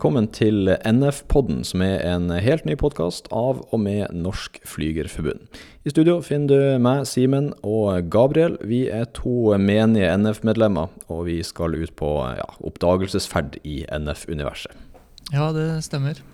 Velkommen 0.00 0.30
til 0.32 0.64
NF-podden, 0.88 1.58
som 1.60 1.82
er 1.84 1.98
en 2.08 2.30
helt 2.32 2.64
ny 2.64 2.72
podkast 2.80 3.26
av 3.36 3.58
og 3.68 3.82
med 3.82 4.14
Norsk 4.16 4.56
Flygerforbund. 4.64 5.42
I 5.84 5.92
studio 5.92 6.14
finner 6.24 6.48
du 6.48 6.78
meg, 6.80 7.02
Simen 7.04 7.50
og 7.60 8.08
Gabriel. 8.08 8.56
Vi 8.64 8.86
er 8.88 9.10
to 9.12 9.52
menige 9.60 10.08
NF-medlemmer, 10.16 10.88
og 11.12 11.26
vi 11.28 11.36
skal 11.44 11.76
ut 11.76 11.92
på 12.00 12.14
ja, 12.32 12.48
oppdagelsesferd 12.64 13.60
i 13.60 13.82
NF-universet. 13.92 14.72
Ja, 15.34 15.50
det 15.52 15.68
stemmer. 15.84 16.24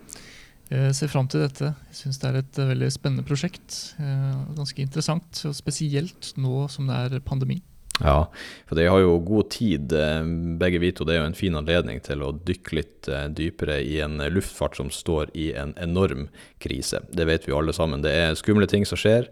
Jeg 0.70 0.94
ser 0.94 1.10
fram 1.10 1.26
til 1.26 1.42
dette. 1.42 1.74
Jeg 1.90 2.04
syns 2.04 2.22
det 2.22 2.30
er 2.30 2.42
et 2.44 2.66
veldig 2.70 2.94
spennende 2.94 3.26
prosjekt. 3.26 3.96
Eh, 3.98 4.44
ganske 4.54 4.86
interessant, 4.86 5.42
og 5.42 5.58
spesielt 5.58 6.36
nå 6.38 6.68
som 6.70 6.86
det 6.86 7.02
er 7.08 7.26
pandemi. 7.26 7.64
Ja, 8.00 8.32
for 8.68 8.76
de 8.76 8.86
har 8.86 9.00
jo 9.00 9.18
god 9.24 9.50
tid, 9.50 9.92
eh, 9.92 10.22
begge 10.60 10.78
vi 10.78 10.92
to. 10.92 11.04
Det 11.04 11.16
er 11.16 11.22
jo 11.22 11.30
en 11.30 11.38
fin 11.38 11.56
anledning 11.56 12.00
til 12.04 12.22
å 12.22 12.34
dykke 12.36 12.76
litt 12.76 13.08
eh, 13.08 13.28
dypere 13.32 13.78
i 13.80 14.00
en 14.04 14.20
luftfart 14.32 14.76
som 14.76 14.90
står 14.92 15.32
i 15.34 15.52
en 15.56 15.72
enorm 15.80 16.28
krise. 16.60 17.00
Det 17.08 17.24
vet 17.28 17.46
vi 17.46 17.54
jo 17.54 17.60
alle 17.62 17.72
sammen. 17.76 18.04
Det 18.04 18.12
er 18.12 18.36
skumle 18.36 18.68
ting 18.68 18.84
som 18.84 19.00
skjer. 19.00 19.30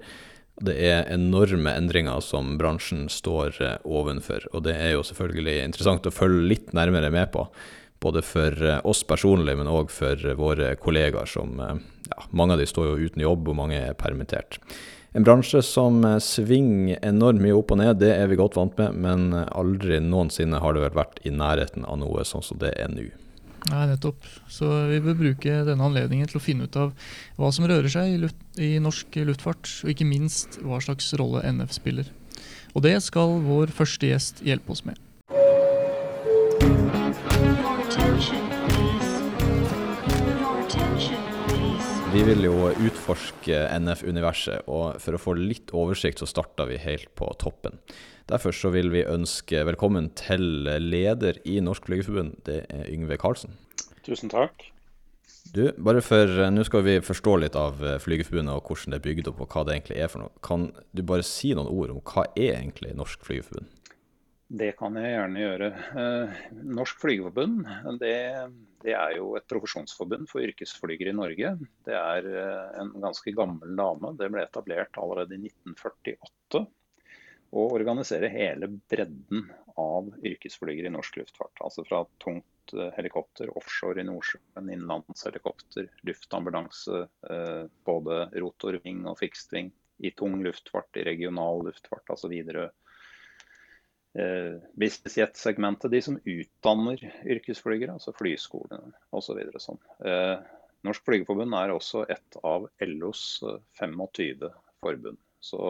Det 0.64 0.76
er 0.78 1.10
enorme 1.12 1.74
endringer 1.74 2.22
som 2.24 2.54
bransjen 2.56 3.08
står 3.12 3.60
eh, 3.60 3.76
ovenfor. 3.84 4.48
Og 4.54 4.64
det 4.64 4.78
er 4.80 4.94
jo 4.94 5.04
selvfølgelig 5.04 5.58
interessant 5.66 6.08
å 6.08 6.14
følge 6.14 6.48
litt 6.54 6.72
nærmere 6.72 7.12
med 7.12 7.34
på. 7.36 7.44
Både 8.00 8.24
for 8.24 8.56
oss 8.84 9.00
personlig, 9.06 9.54
men 9.56 9.70
òg 9.70 9.92
for 9.92 10.20
våre 10.36 10.74
kollegaer 10.76 11.28
som 11.30 11.54
ja, 11.56 12.24
Mange 12.36 12.52
av 12.52 12.60
de 12.60 12.66
står 12.68 12.90
jo 12.90 13.06
uten 13.08 13.22
jobb, 13.22 13.48
og 13.48 13.56
mange 13.56 13.78
er 13.80 13.96
permittert. 13.96 14.58
En 15.14 15.22
bransje 15.22 15.60
som 15.62 16.00
eh, 16.04 16.18
svinger 16.18 16.98
enormt 17.06 17.38
mye 17.42 17.54
opp 17.54 17.70
og 17.70 17.78
ned, 17.78 18.00
det 18.02 18.10
er 18.16 18.26
vi 18.26 18.38
godt 18.40 18.56
vant 18.58 18.74
med, 18.80 18.96
men 18.98 19.28
eh, 19.30 19.46
aldri 19.54 20.00
noensinne 20.02 20.58
har 20.58 20.74
det 20.74 20.82
vel 20.82 20.96
vært 20.96 21.20
i 21.22 21.30
nærheten 21.30 21.86
av 21.86 22.00
noe 22.00 22.24
sånn 22.26 22.42
som 22.42 22.58
det 22.58 22.72
er 22.74 22.90
nå. 22.90 23.06
Nei, 23.70 23.84
nettopp. 23.88 24.26
Så 24.50 24.66
vi 24.90 24.98
bør 25.04 25.14
bruke 25.22 25.60
denne 25.68 25.86
anledningen 25.86 26.28
til 26.28 26.40
å 26.40 26.42
finne 26.42 26.66
ut 26.66 26.76
av 26.76 26.90
hva 27.38 27.52
som 27.54 27.68
rører 27.70 27.88
seg 27.94 28.10
i, 28.10 28.18
luft, 28.26 28.42
i 28.58 28.74
norsk 28.82 29.20
luftfart, 29.30 29.70
og 29.86 29.94
ikke 29.94 30.08
minst 30.08 30.58
hva 30.66 30.82
slags 30.84 31.14
rolle 31.16 31.46
NF 31.46 31.72
spiller. 31.78 32.10
Og 32.74 32.82
det 32.84 32.98
skal 33.06 33.38
vår 33.46 33.70
første 33.72 34.10
gjest 34.10 34.42
hjelpe 34.44 34.74
oss 34.74 34.82
med. 34.84 34.98
Vi 42.14 42.20
vil 42.22 42.44
jo 42.46 42.68
utforske 42.70 43.56
NF-universet, 43.82 44.68
og 44.70 45.00
for 45.02 45.16
å 45.16 45.18
få 45.18 45.32
litt 45.34 45.72
oversikt 45.74 46.20
så 46.22 46.28
starta 46.30 46.62
vi 46.68 46.76
helt 46.78 47.08
på 47.18 47.26
toppen. 47.42 47.80
Derfor 48.30 48.54
så 48.54 48.70
vil 48.70 48.92
vi 48.92 49.02
ønske 49.02 49.64
velkommen 49.66 50.12
til 50.14 50.68
leder 50.78 51.40
i 51.42 51.56
Norsk 51.58 51.88
Flygerforbund, 51.90 52.36
det 52.46 52.60
er 52.70 52.86
Yngve 52.92 53.18
Karlsen. 53.18 53.56
Tusen 54.06 54.30
takk. 54.30 54.68
Du, 55.50 55.64
bare 55.74 56.04
for 56.06 56.30
Nå 56.54 56.62
skal 56.68 56.86
vi 56.86 57.00
forstå 57.02 57.34
litt 57.42 57.58
av 57.58 57.82
Flygerforbundet 58.06 58.60
og 58.60 58.70
hvordan 58.70 58.94
det 58.94 59.00
er 59.00 59.06
bygd 59.08 59.32
opp 59.32 59.42
og 59.42 59.50
hva 59.50 59.66
det 59.66 59.80
egentlig 59.80 59.98
er 59.98 60.14
for 60.14 60.22
noe. 60.22 60.44
Kan 60.46 60.70
du 60.94 61.02
bare 61.02 61.26
si 61.26 61.50
noen 61.58 61.72
ord 61.74 61.96
om 61.96 61.98
hva 61.98 62.28
er 62.30 62.60
egentlig 62.60 62.94
Norsk 62.94 63.26
Flygerforbund? 63.26 63.73
Det 64.46 64.74
kan 64.76 64.96
jeg 65.00 65.14
gjerne 65.14 65.40
gjøre. 65.40 65.68
Eh, 65.96 66.40
Norsk 66.76 67.00
Flygerforbund 67.00 67.64
det, 68.00 68.14
det, 68.84 68.92
er 68.92 69.16
jo 69.16 69.32
et 69.38 69.46
profesjonsforbund 69.48 70.28
for 70.28 70.44
yrkesflygere 70.44 71.14
i 71.14 71.16
Norge. 71.16 71.54
Det 71.86 71.96
er 71.96 72.28
eh, 72.28 72.80
en 72.82 72.92
ganske 73.02 73.32
gammel 73.36 73.72
dame. 73.78 74.12
Det 74.18 74.28
ble 74.32 74.44
etablert 74.44 75.00
allerede 75.00 75.38
i 75.38 75.46
1948. 75.48 76.64
Og 77.54 77.76
organiserer 77.78 78.34
hele 78.34 78.68
bredden 78.90 79.46
av 79.80 80.10
yrkesflygere 80.20 80.90
i 80.90 80.94
norsk 80.94 81.16
luftfart. 81.22 81.64
Altså 81.64 81.86
fra 81.88 82.02
tungt 82.22 82.76
eh, 82.76 82.92
helikopter 82.98 83.48
offshore 83.56 84.04
i 84.04 84.08
Nordsjøen, 84.10 84.68
innenlandshelikopter, 84.68 85.88
luftambulanse, 86.04 87.06
både 87.88 88.20
rotorving 88.44 89.06
og 89.08 89.18
fikstving, 89.22 89.72
i 89.98 90.10
tung 90.10 90.42
luftfart, 90.42 90.96
i 90.96 91.04
regional 91.04 91.64
luftfart, 91.66 92.08
altså 92.10 92.28
Widerøe 92.28 92.66
eh, 92.66 92.72
business 94.78 95.16
jet-segmentet, 95.18 95.90
de 95.90 96.00
som 96.02 96.18
utdanner 96.22 97.00
yrkesflygere, 97.26 97.96
altså 97.96 98.14
flyskolene 98.14 98.94
osv. 99.10 99.40
Så 99.56 99.62
sånn. 99.64 99.80
eh, 100.06 100.36
Norsk 100.84 101.06
Flygerforbund 101.06 101.56
er 101.56 101.72
også 101.72 102.04
et 102.12 102.38
av 102.44 102.68
LOs 102.84 103.24
25 103.80 104.02
eh, 104.46 104.58
forbund. 104.84 105.18
Så, 105.40 105.60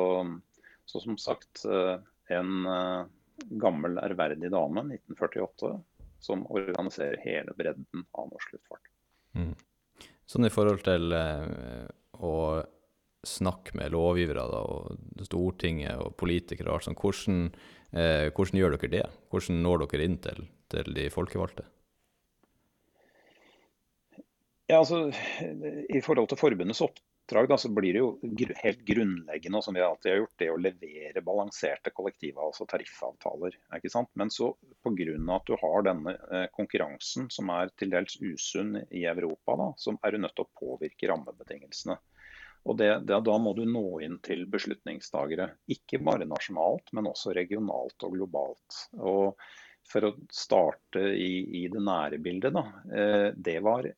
så 0.84 1.00
som 1.00 1.16
sagt 1.18 1.64
eh, 1.64 1.96
en 2.36 2.66
eh, 2.66 3.06
gammel, 3.62 3.98
ærverdig 4.02 4.50
dame, 4.52 4.86
1948, 4.98 5.72
som 6.24 6.44
organiserer 6.50 7.20
hele 7.24 7.54
bredden 7.56 8.06
av 8.12 8.30
norsk 8.32 8.56
luftfart. 8.56 8.90
Mm. 9.38 9.54
Sånn 10.26 10.48
i 10.48 10.52
forhold 10.52 10.84
til 10.86 11.14
eh, 11.16 11.86
å 12.20 12.34
snakke 13.28 13.76
med 13.78 13.94
lovgivere 13.94 14.44
da, 14.50 14.60
og 14.64 15.24
Stortinget 15.26 15.98
og 16.00 16.16
politikere, 16.20 16.70
og 16.70 16.78
alt 16.78 16.88
sånt, 16.88 17.00
hvordan 17.02 17.48
Eh, 17.94 18.28
hvordan 18.34 18.58
gjør 18.58 18.74
dere 18.74 18.90
det? 18.90 19.06
Hvordan 19.30 19.62
når 19.62 19.86
dere 19.86 20.06
inn 20.08 20.20
til, 20.22 20.46
til 20.72 20.94
de 20.96 21.08
folkevalgte? 21.14 21.66
Ja, 24.66 24.80
altså, 24.80 25.06
I 25.12 26.00
forhold 26.02 26.30
til 26.32 26.40
forbundets 26.40 26.80
oppdrag 26.82 27.50
da, 27.52 27.58
så 27.60 27.68
blir 27.70 27.94
det 27.94 28.00
jo 28.00 28.08
helt 28.62 28.80
grunnleggende 28.88 29.60
som 29.62 29.76
vi 29.76 29.84
alltid 29.84 30.10
har 30.10 30.18
gjort, 30.22 30.34
det 30.40 30.48
å 30.50 30.58
levere 30.58 31.22
balanserte 31.22 31.92
kollektiver, 31.94 32.40
altså 32.48 32.66
tariffavtaler. 32.66 33.54
ikke 33.76 33.92
sant? 33.92 34.10
Men 34.18 34.32
så 34.32 34.50
pga. 34.82 35.14
at 35.36 35.46
du 35.46 35.54
har 35.60 35.86
denne 35.86 36.16
eh, 36.32 36.48
konkurransen 36.56 37.28
som 37.30 37.52
er 37.54 37.70
til 37.78 37.94
dels 37.94 38.16
usunn 38.24 38.80
i 38.90 39.04
Europa, 39.04 39.54
da, 39.60 39.70
så 39.78 39.94
er 40.02 40.16
du 40.16 40.24
nødt 40.24 40.34
til 40.34 40.48
å 40.48 40.54
påvirke 40.64 41.12
rammebetingelsene. 41.12 42.00
Og 42.64 42.78
det, 42.80 42.90
det, 43.08 43.18
Da 43.26 43.34
må 43.38 43.52
du 43.56 43.64
nå 43.68 44.00
inn 44.04 44.16
til 44.24 44.46
beslutningstagere. 44.50 45.50
Ikke 45.74 46.00
bare 46.04 46.28
nasjonalt, 46.28 46.92
men 46.96 47.10
også 47.10 47.34
regionalt 47.36 48.06
og 48.06 48.16
globalt. 48.16 48.80
Og 49.00 49.36
For 49.84 50.06
å 50.08 50.14
starte 50.32 51.02
i, 51.12 51.44
i 51.60 51.66
det 51.68 51.82
nære 51.84 52.16
bildet. 52.24 52.56
Da, 52.56 52.62
eh, 52.88 53.26
det 53.36 53.58
var 53.66 53.90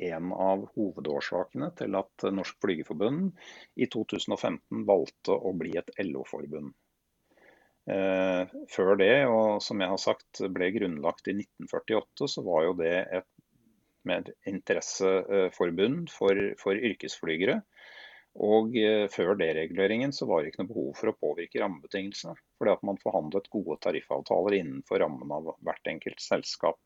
en 0.00 0.32
av 0.32 0.64
hovedårsakene 0.74 1.68
til 1.78 1.94
at 1.98 2.24
Norsk 2.34 2.56
Flygerforbund 2.64 3.28
i 3.78 3.86
2015 3.92 4.82
valgte 4.88 5.36
å 5.36 5.52
bli 5.54 5.76
et 5.78 5.92
LO-forbund. 6.02 6.72
Eh, 7.90 8.56
før 8.74 8.96
det, 8.98 9.14
og 9.30 9.62
som 9.62 9.80
jeg 9.82 9.92
har 9.92 10.02
sagt 10.02 10.42
ble 10.54 10.72
grunnlagt 10.74 11.30
i 11.30 11.36
1948, 11.38 12.28
så 12.34 12.44
var 12.46 12.66
jo 12.66 12.74
det 12.80 12.96
et 13.20 13.30
med 14.08 14.30
interesseforbund 14.48 16.10
for, 16.12 16.38
for 16.60 16.78
yrkesflygere. 16.88 17.60
Og 18.40 18.76
eh, 18.80 19.06
Før 19.12 19.34
dereguleringen 19.36 20.14
så 20.16 20.28
var 20.28 20.42
det 20.42 20.52
ikke 20.52 20.62
noe 20.62 20.72
behov 20.72 20.92
for 20.96 21.12
å 21.12 21.16
påvirke 21.26 21.60
rammebetingelsene. 21.60 22.36
Fordi 22.58 22.72
at 22.72 22.86
man 22.88 23.00
forhandlet 23.02 23.50
gode 23.52 23.76
tariffavtaler 23.84 24.56
innenfor 24.60 25.02
rammen 25.04 25.34
av 25.36 25.52
hvert 25.66 25.92
enkelt 25.92 26.22
selskap. 26.24 26.80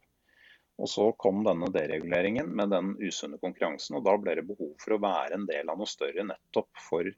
Og 0.83 0.91
Så 0.91 1.13
kom 1.23 1.45
denne 1.47 1.69
dereguleringen 1.71 2.49
med 2.59 2.75
den 2.75 2.97
usunne 2.99 3.39
konkurransen. 3.39 4.01
og 4.01 4.09
Da 4.09 4.17
ble 4.19 4.35
det 4.41 4.49
behov 4.49 4.75
for 4.83 4.97
å 4.97 5.03
være 5.05 5.39
en 5.39 5.47
del 5.47 5.71
av 5.71 5.79
noe 5.79 5.91
større 5.91 6.27
nettopp 6.27 6.83
for 6.89 7.13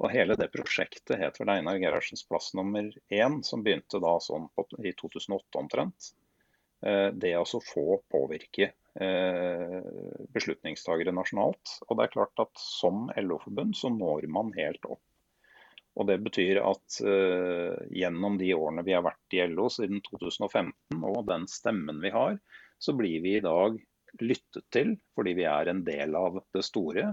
og 0.00 0.08
Hele 0.14 0.32
det 0.40 0.48
prosjektet 0.48 1.18
het 1.20 1.36
vel 1.36 1.50
Einar 1.52 1.76
Gerhardsens 1.76 2.22
plass 2.24 2.54
nummer 2.56 2.86
én, 3.12 3.42
som 3.44 3.60
begynte 3.60 4.00
da 4.00 4.14
sånn 4.24 4.46
på, 4.56 4.64
i 4.80 4.94
2008 4.96 5.60
omtrent. 5.60 6.14
Eh, 6.80 7.10
det 7.12 7.34
å 7.36 7.44
få 7.44 8.00
påvirke 8.08 8.70
beslutningstagere 10.34 11.12
nasjonalt. 11.14 11.76
Og 11.86 11.94
det 11.96 12.04
er 12.04 12.12
klart 12.16 12.42
at 12.42 12.58
Som 12.58 13.06
LO-forbund 13.14 13.76
så 13.78 13.86
når 13.94 14.26
man 14.32 14.50
helt 14.56 14.82
opp. 14.88 15.02
Og 15.98 16.06
Det 16.06 16.18
betyr 16.22 16.60
at 16.62 17.00
uh, 17.02 17.76
gjennom 17.92 18.38
de 18.40 18.52
årene 18.54 18.84
vi 18.86 18.94
har 18.94 19.04
vært 19.04 19.36
i 19.36 19.42
LO 19.50 19.68
siden 19.72 20.02
2015, 20.06 21.00
og 21.02 21.24
den 21.28 21.46
stemmen 21.50 22.00
vi 22.02 22.12
har, 22.14 22.38
så 22.80 22.94
blir 22.96 23.20
vi 23.24 23.36
i 23.38 23.44
dag 23.44 23.76
lyttet 24.20 24.64
til 24.74 24.94
fordi 25.14 25.36
vi 25.38 25.46
er 25.46 25.70
en 25.70 25.82
del 25.86 26.16
av 26.18 26.40
det 26.54 26.64
store. 26.66 27.10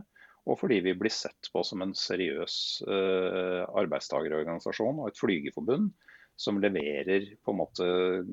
Og 0.47 0.56
fordi 0.62 0.80
vi 0.85 0.94
blir 0.95 1.12
sett 1.12 1.50
på 1.51 1.63
som 1.68 1.83
en 1.83 1.91
seriøs 1.97 2.57
uh, 2.88 3.65
arbeidstagerorganisasjon 3.81 5.01
og 5.01 5.09
et 5.09 5.19
flygerforbund 5.19 5.91
som 6.38 6.60
leverer 6.62 7.25
på 7.44 7.51
en 7.51 7.57
måte 7.57 7.86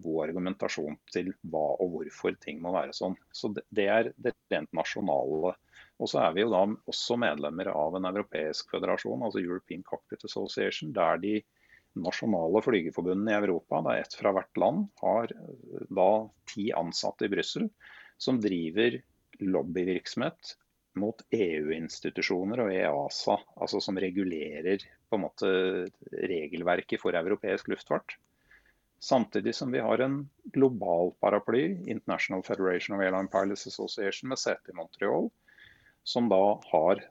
god 0.05 0.19
argumentasjon 0.27 0.97
til 1.13 1.31
hva 1.49 1.65
og 1.81 1.95
hvorfor 1.95 2.37
ting 2.43 2.61
må 2.63 2.75
være 2.75 2.93
sånn. 2.97 3.17
Så 3.33 3.51
Det 3.55 3.87
er 3.89 4.11
det 4.21 4.35
rent 4.53 4.73
nasjonale. 4.77 5.55
Og 6.03 6.11
så 6.11 6.21
er 6.21 6.35
vi 6.37 6.43
jo 6.43 6.51
da 6.53 6.65
også 6.91 7.17
medlemmer 7.23 7.71
av 7.73 7.97
en 7.97 8.09
europeisk 8.11 8.75
føderasjon, 8.75 9.23
altså 9.25 9.41
European 9.41 9.85
Cockpit 9.87 10.27
Association, 10.29 10.93
der 10.93 11.21
de 11.23 11.39
nasjonale 11.95 12.61
flygerforbundene 12.67 13.33
i 13.33 13.39
Europa, 13.39 13.81
det 13.87 13.95
er 13.95 14.05
ett 14.05 14.17
fra 14.19 14.33
hvert 14.35 14.61
land, 14.61 14.89
har 15.01 15.33
da 15.89 16.09
ti 16.51 16.69
ansatte 16.77 17.29
i 17.29 17.33
Brussel 17.33 17.71
som 18.21 18.41
driver 18.43 18.99
lobbyvirksomhet 19.41 20.57
mot 21.01 21.23
EU-institusjoner 21.35 22.65
og 22.65 22.73
EASA, 22.75 23.39
altså 23.61 23.81
som 23.83 23.99
regulerer 24.01 24.85
på 25.09 25.19
en 25.19 25.25
måte 25.25 25.51
regelverket 26.13 27.03
for 27.03 27.17
europeisk 27.19 27.71
luftfart. 27.73 28.17
Samtidig 29.05 29.55
som 29.55 29.73
vi 29.75 29.83
har 29.85 30.01
en 30.01 30.23
global 30.55 31.13
paraply, 31.21 31.65
International 31.91 32.43
Federation 32.47 32.97
of 32.97 33.03
Airline 33.05 33.29
Pilots 33.29 33.67
Association, 33.67 34.31
med 34.33 34.41
sete 34.41 34.73
i 34.73 34.77
Montreal, 34.79 35.29
som 36.05 36.29
da 36.29 36.61
har 36.71 37.03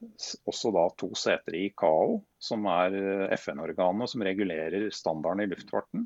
også 0.49 0.71
da 0.73 0.87
to 0.97 1.11
seter 1.17 1.57
i 1.57 1.67
ICAO, 1.67 2.19
som 2.41 2.65
er 2.69 2.97
eh, 2.97 3.35
FN-organet 3.37 4.09
som 4.09 4.25
regulerer 4.25 4.89
standarden 4.93 5.45
i 5.45 5.49
luftfarten. 5.49 6.05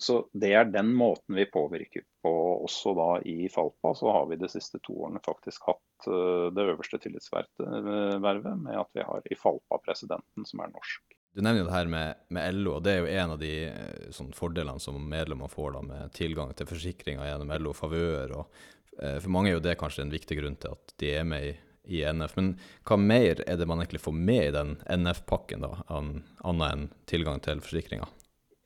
Så 0.00 0.22
Det 0.32 0.52
er 0.56 0.68
den 0.68 0.94
måten 0.96 1.36
vi 1.36 1.48
påvirker 1.48 2.04
på 2.22 2.32
også 2.64 2.94
da 2.98 3.08
i 3.28 3.48
Falpa. 3.52 3.94
Så 3.96 4.10
har 4.12 4.26
vi 4.30 4.40
de 4.40 4.50
siste 4.50 4.80
to 4.84 4.96
årene 5.04 5.22
faktisk 5.24 5.70
hatt 5.70 6.10
eh, 6.10 6.48
det 6.54 6.66
øverste 6.72 7.00
tillitsvervet 7.02 8.52
med 8.60 8.76
at 8.76 8.92
vi 8.96 9.06
har 9.06 9.24
i 9.24 9.38
Falpa 9.38 9.80
presidenten 9.84 10.48
som 10.48 10.64
er 10.64 10.72
norsk. 10.74 11.16
Du 11.32 11.42
nevner 11.42 11.62
jo 11.62 11.68
det 11.68 11.76
her 11.76 11.90
med, 11.90 12.22
med, 12.34 12.54
LO, 12.58 12.74
og 12.76 12.82
det 12.82 12.92
er 12.92 13.04
jo 13.04 13.10
en 13.22 13.32
av 13.36 13.38
de 13.38 13.52
eh, 13.68 14.06
sånn, 14.14 14.32
fordelene 14.34 14.82
som 14.82 14.98
medlemmer 15.12 15.50
får 15.50 15.76
da, 15.76 15.82
med 15.86 16.14
tilgang 16.16 16.50
til 16.58 16.66
forsikringer 16.66 17.28
gjennom 17.28 17.52
LO 17.62 17.74
favør. 17.76 18.34
Og, 18.40 18.62
eh, 18.98 19.18
for 19.22 19.30
mange 19.30 19.52
er 19.52 19.58
jo 19.58 19.66
det 19.68 19.78
kanskje 19.78 20.08
en 20.08 20.14
viktig 20.14 20.40
grunn 20.40 20.58
til 20.58 20.74
at 20.74 20.94
de 21.02 21.12
er 21.20 21.28
med 21.30 21.52
i, 21.52 21.52
i 22.00 22.02
NF. 22.02 22.34
Men 22.40 22.54
hva 22.88 22.98
mer 22.98 23.44
er 23.46 23.60
det 23.60 23.68
man 23.70 23.78
egentlig 23.78 24.02
får 24.02 24.16
med 24.18 24.48
i 24.48 24.56
den 24.58 24.74
NF-pakken, 24.90 25.62
da, 25.68 25.84
annet 25.86 26.66
enn 26.66 26.88
tilgang 27.10 27.38
til 27.46 27.62
forsikringer? 27.62 28.10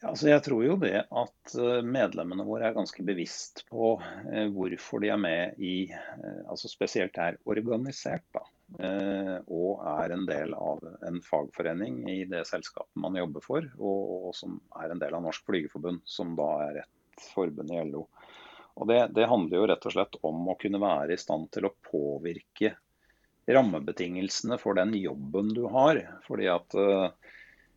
Altså 0.04 0.28
jeg 0.28 0.42
tror 0.44 0.64
jo 0.66 0.74
det 0.80 0.98
at 1.02 1.54
eh, 1.56 1.80
medlemmene 1.86 2.44
våre 2.46 2.68
er 2.68 2.76
ganske 2.76 3.04
bevisst 3.06 3.64
på 3.70 3.94
eh, 4.30 4.50
hvorfor 4.52 5.00
de 5.00 5.10
er 5.14 5.20
med 5.20 5.60
i 5.62 5.76
altså 6.48 6.68
Spesielt 6.68 7.16
er 7.20 7.38
organisert. 7.48 8.26
da. 8.34 8.44
Eh, 8.84 9.36
og 9.52 9.82
er 9.86 10.14
en 10.14 10.24
del 10.28 10.54
av 10.56 10.80
en 11.06 11.20
fagforening 11.22 12.02
i 12.10 12.22
det 12.28 12.42
selskapet 12.48 13.00
man 13.00 13.16
jobber 13.18 13.44
for, 13.44 13.66
og, 13.78 14.14
og 14.28 14.36
som 14.36 14.56
er 14.80 14.92
en 14.92 15.02
del 15.02 15.14
av 15.14 15.24
Norsk 15.24 15.44
Flygerforbund, 15.46 16.00
som 16.08 16.32
da 16.38 16.48
er 16.66 16.80
et 16.82 17.28
forbund 17.34 17.70
i 17.70 17.82
LO. 17.86 18.06
Og 18.74 18.90
det, 18.90 18.98
det, 19.14 19.28
handler 19.30 19.60
jo 19.60 19.68
rett 19.70 19.86
og 19.86 19.94
slett 19.94 20.18
om 20.26 20.48
å 20.50 20.56
kunne 20.58 20.80
være 20.82 21.14
i 21.14 21.20
stand 21.20 21.52
til 21.54 21.68
å 21.68 21.74
påvirke 21.86 22.74
rammebetingelsene 23.46 24.58
for 24.58 24.74
den 24.80 24.96
jobben 24.98 25.52
du 25.54 25.62
har. 25.70 26.00
Fordi 26.26 26.48
at 26.50 26.74
uh, 26.74 27.12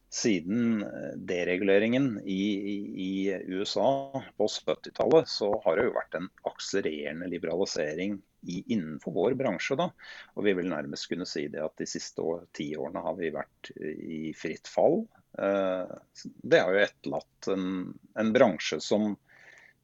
siden 0.09 0.85
dereguleringen 1.27 2.21
i, 2.23 2.43
i, 2.53 2.77
i 3.03 3.33
USA 3.47 4.23
på 4.37 4.47
70-tallet, 4.47 5.27
så 5.27 5.51
har 5.65 5.77
det 5.77 5.87
jo 5.89 5.97
vært 5.97 6.15
en 6.19 6.29
akselererende 6.47 7.27
liberalisering 7.31 8.15
i, 8.47 8.63
innenfor 8.73 9.11
vår 9.11 9.35
bransje. 9.39 9.75
Da. 9.79 9.89
Og 10.35 10.47
vi 10.47 10.55
vil 10.57 10.71
nærmest 10.71 11.09
kunne 11.11 11.27
si 11.27 11.47
det 11.51 11.63
at 11.63 11.75
de 11.79 11.89
siste 11.89 12.23
ti 12.55 12.71
årene 12.79 13.03
har 13.03 13.19
vi 13.19 13.33
vært 13.35 13.71
i 13.75 14.31
fritt 14.37 14.71
fall. 14.71 15.01
Eh, 15.37 15.95
det 16.23 16.63
har 16.63 16.73
jo 16.73 16.83
etterlatt 16.87 17.51
en, 17.53 17.69
en 18.15 18.33
bransje 18.33 18.79
som 18.83 19.11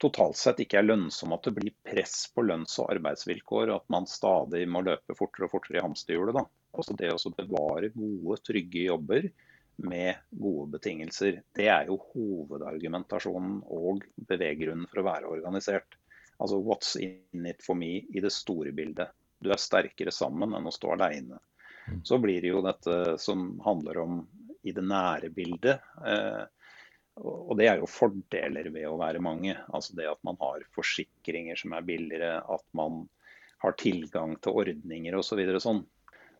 totalt 0.01 0.39
sett 0.39 0.59
ikke 0.63 0.79
er 0.79 0.87
lønnsom, 0.87 1.35
at 1.35 1.45
det 1.47 1.57
blir 1.59 1.75
press 1.85 2.25
på 2.33 2.47
lønns- 2.47 2.79
og 2.81 2.89
arbeidsvilkår, 2.95 3.69
og 3.69 3.81
at 3.81 3.91
man 3.93 4.07
stadig 4.09 4.65
må 4.71 4.81
løpe 4.87 5.15
fortere 5.19 5.47
og 5.47 5.57
fortere 5.57 5.79
i 5.79 5.83
hamsterhjulet. 5.83 6.39
Da. 6.39 6.47
Altså 6.73 6.95
det 6.97 7.11
å 7.11 7.35
bevare 7.35 7.91
gode, 7.93 8.39
trygge 8.47 8.87
jobber 8.87 9.27
med 9.75 10.15
gode 10.29 10.69
betingelser, 10.77 11.41
det 11.55 11.67
er 11.71 11.89
jo 11.89 11.97
hovedargumentasjonen 12.13 13.59
og 13.73 14.03
beveggrunnen 14.29 14.87
for 14.91 15.01
å 15.01 15.07
være 15.07 15.31
organisert. 15.33 15.97
Altså 16.37 16.59
what's 16.61 16.95
in 16.99 17.47
it 17.49 17.63
for 17.63 17.77
me 17.77 18.03
i 18.09 18.23
det 18.23 18.33
store 18.33 18.73
bildet. 18.75 19.13
Du 19.39 19.51
er 19.51 19.61
sterkere 19.61 20.13
sammen 20.13 20.55
enn 20.55 20.69
å 20.69 20.73
stå 20.73 20.93
alene. 20.95 21.39
Mm. 21.87 22.01
Så 22.07 22.19
blir 22.21 22.41
det 22.41 22.53
jo 22.53 22.63
dette 22.63 23.17
som 23.21 23.59
handler 23.65 23.99
om 24.03 24.19
i 24.63 24.71
det 24.71 24.85
nære 24.87 25.29
bildet. 25.35 25.83
Eh, 26.07 26.43
og 27.21 27.57
det 27.59 27.67
er 27.69 27.81
jo 27.81 27.89
fordeler 27.89 28.69
ved 28.73 28.87
å 28.89 28.97
være 28.97 29.21
mange. 29.21 29.55
Altså 29.69 29.95
det 29.97 30.07
at 30.09 30.21
man 30.25 30.39
har 30.41 30.63
forsikringer 30.73 31.59
som 31.59 31.75
er 31.75 31.85
billigere, 31.85 32.39
at 32.41 32.65
man 32.77 33.03
har 33.63 33.75
tilgang 33.79 34.35
til 34.41 34.63
ordninger 34.63 35.15
osv. 35.19 35.43
Så 35.55 35.63
sånn. 35.67 35.83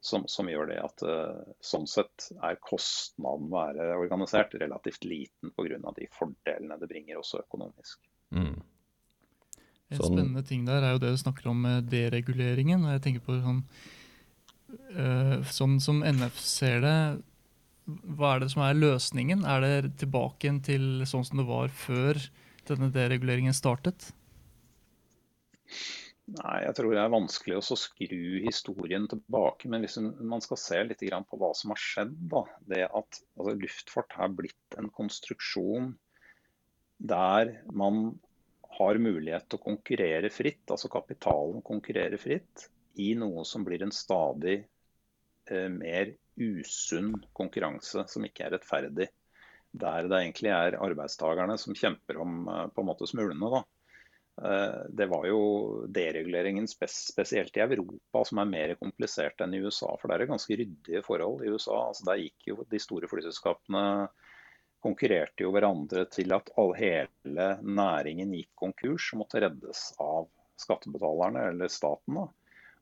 Som, 0.04 0.26
som, 0.28 0.50
gjør 0.52 0.68
det 0.68 0.82
at 0.84 1.04
uh, 1.08 1.44
sånn 1.64 1.86
sett 1.88 2.26
er 2.44 2.58
kostnaden 2.60 3.48
ved 3.48 3.56
å 3.56 3.78
være 3.78 4.00
organisert 4.02 4.56
relativt 4.60 5.06
liten 5.08 5.54
pga. 5.56 5.94
de 5.96 6.08
fordelene 6.12 6.76
det 6.82 6.90
bringer 6.92 7.22
også 7.22 7.40
økonomisk. 7.40 8.02
Mm. 8.36 8.58
En 9.94 10.02
sånn. 10.02 10.10
spennende 10.10 10.44
ting 10.44 10.66
der 10.68 10.84
er 10.84 10.96
jo 10.96 11.04
det 11.06 11.14
du 11.14 11.22
snakker 11.22 11.48
om 11.54 11.62
med 11.64 11.88
dereguleringen. 11.88 12.84
og 12.84 12.98
jeg 12.98 13.04
tenker 13.06 13.24
på 13.24 13.38
sånn, 13.46 13.62
uh, 14.98 15.38
sånn 15.48 15.80
som 15.84 16.04
NF 16.04 16.42
ser 16.42 16.84
det, 16.84 16.98
hva 17.88 18.34
er 18.36 18.44
det 18.44 18.52
som 18.52 18.66
er 18.68 18.80
løsningen? 18.80 19.48
Er 19.48 19.64
det 19.64 19.94
tilbake 20.04 20.52
til 20.68 21.06
sånn 21.08 21.24
som 21.28 21.40
det 21.40 21.48
var 21.48 21.72
før 21.72 22.20
denne 22.68 22.92
dereguleringen 22.92 23.56
startet? 23.56 24.12
Nei, 26.34 26.64
jeg 26.66 26.74
tror 26.78 26.96
det 26.96 27.02
er 27.04 27.12
vanskelig 27.14 27.60
å 27.60 27.76
skru 27.78 28.22
historien 28.42 29.06
tilbake. 29.10 29.70
Men 29.70 29.84
hvis 29.86 30.00
man 30.02 30.42
skal 30.42 30.60
se 30.60 30.80
litt 30.88 31.04
på 31.30 31.40
hva 31.40 31.52
som 31.58 31.74
har 31.74 31.82
skjedd, 31.82 32.16
da, 32.32 32.42
det 32.72 32.88
at 32.88 33.20
altså, 33.38 33.54
luftfart 33.60 34.16
har 34.18 34.34
blitt 34.34 34.78
en 34.82 34.90
konstruksjon 34.98 35.92
der 37.04 37.52
man 37.76 38.16
har 38.78 38.98
mulighet 39.02 39.46
til 39.50 39.60
å 39.60 39.66
konkurrere 39.68 40.32
fritt, 40.34 40.64
altså 40.72 40.90
kapitalen 40.90 41.62
konkurrerer 41.66 42.18
fritt, 42.18 42.70
i 42.98 43.14
noe 43.18 43.44
som 43.46 43.66
blir 43.66 43.84
en 43.86 43.94
stadig 43.94 44.56
eh, 45.50 45.70
mer 45.70 46.16
usunn 46.40 47.14
konkurranse 47.38 48.06
som 48.10 48.26
ikke 48.26 48.48
er 48.48 48.56
rettferdig. 48.56 49.10
Der 49.74 50.10
det 50.10 50.20
egentlig 50.20 50.54
er 50.54 50.80
arbeidstakerne 50.82 51.58
som 51.62 51.78
kjemper 51.78 52.22
om 52.22 52.44
eh, 52.48 52.68
på 52.74 52.82
en 52.82 52.90
måte 52.90 53.10
smulene. 53.10 53.54
da. 53.54 53.64
Eh, 54.42 54.82
det 54.90 55.06
var 55.06 55.28
jo 55.28 55.42
dereguleringen 55.94 56.68
spesielt 56.68 57.58
i 57.58 57.62
Europa 57.62 58.24
som 58.26 58.42
er 58.42 58.50
mer 58.50 58.76
komplisert 58.80 59.42
enn 59.44 59.54
i 59.54 59.62
USA. 59.62 59.92
For 60.00 60.10
det 60.10 60.18
er 60.18 60.32
ganske 60.32 60.58
ryddige 60.58 61.04
forhold 61.06 61.46
i 61.46 61.52
USA. 61.54 61.80
Altså, 61.90 62.08
der 62.10 62.22
gikk 62.24 62.48
jo 62.50 62.68
de 62.70 62.82
store 62.82 63.10
flyselskapene 63.12 63.84
konkurrerte 64.84 65.46
jo 65.46 65.52
hverandre 65.56 66.06
til 66.12 66.34
at 66.36 66.50
all, 66.60 66.74
hele 66.76 67.50
næringen 67.64 68.34
gikk 68.36 68.52
konkurs 68.60 69.12
og 69.14 69.22
måtte 69.22 69.44
reddes 69.46 69.92
av 70.04 70.28
skattebetalerne 70.60 71.46
eller 71.54 71.72
staten. 71.72 72.20
da. 72.20 72.28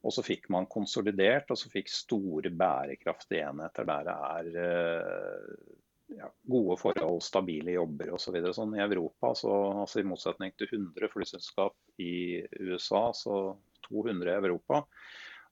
Og 0.02 0.16
så 0.16 0.24
fikk 0.26 0.48
man 0.50 0.66
konsolidert, 0.66 1.52
og 1.54 1.60
så 1.62 1.70
fikk 1.70 1.92
store 1.94 2.50
bærekraftige 2.58 3.46
enheter 3.52 3.86
der 3.86 4.08
det 4.08 4.16
er 4.32 4.50
eh, 4.64 5.78
ja, 6.18 6.30
gode 6.44 6.78
forhold, 6.82 7.24
stabile 7.24 7.76
jobber 7.76 8.14
osv. 8.16 8.38
Så 8.46 8.54
sånn 8.60 8.78
I 8.78 8.84
Europa, 8.84 9.34
så, 9.38 9.52
altså 9.84 10.02
i 10.02 10.08
motsetning 10.08 10.54
til 10.60 10.70
100 10.72 11.12
flyselskap 11.14 11.76
i 12.02 12.42
USA, 12.60 13.10
så 13.16 13.42
200 13.88 14.32
i 14.32 14.40
Europa. 14.40 14.84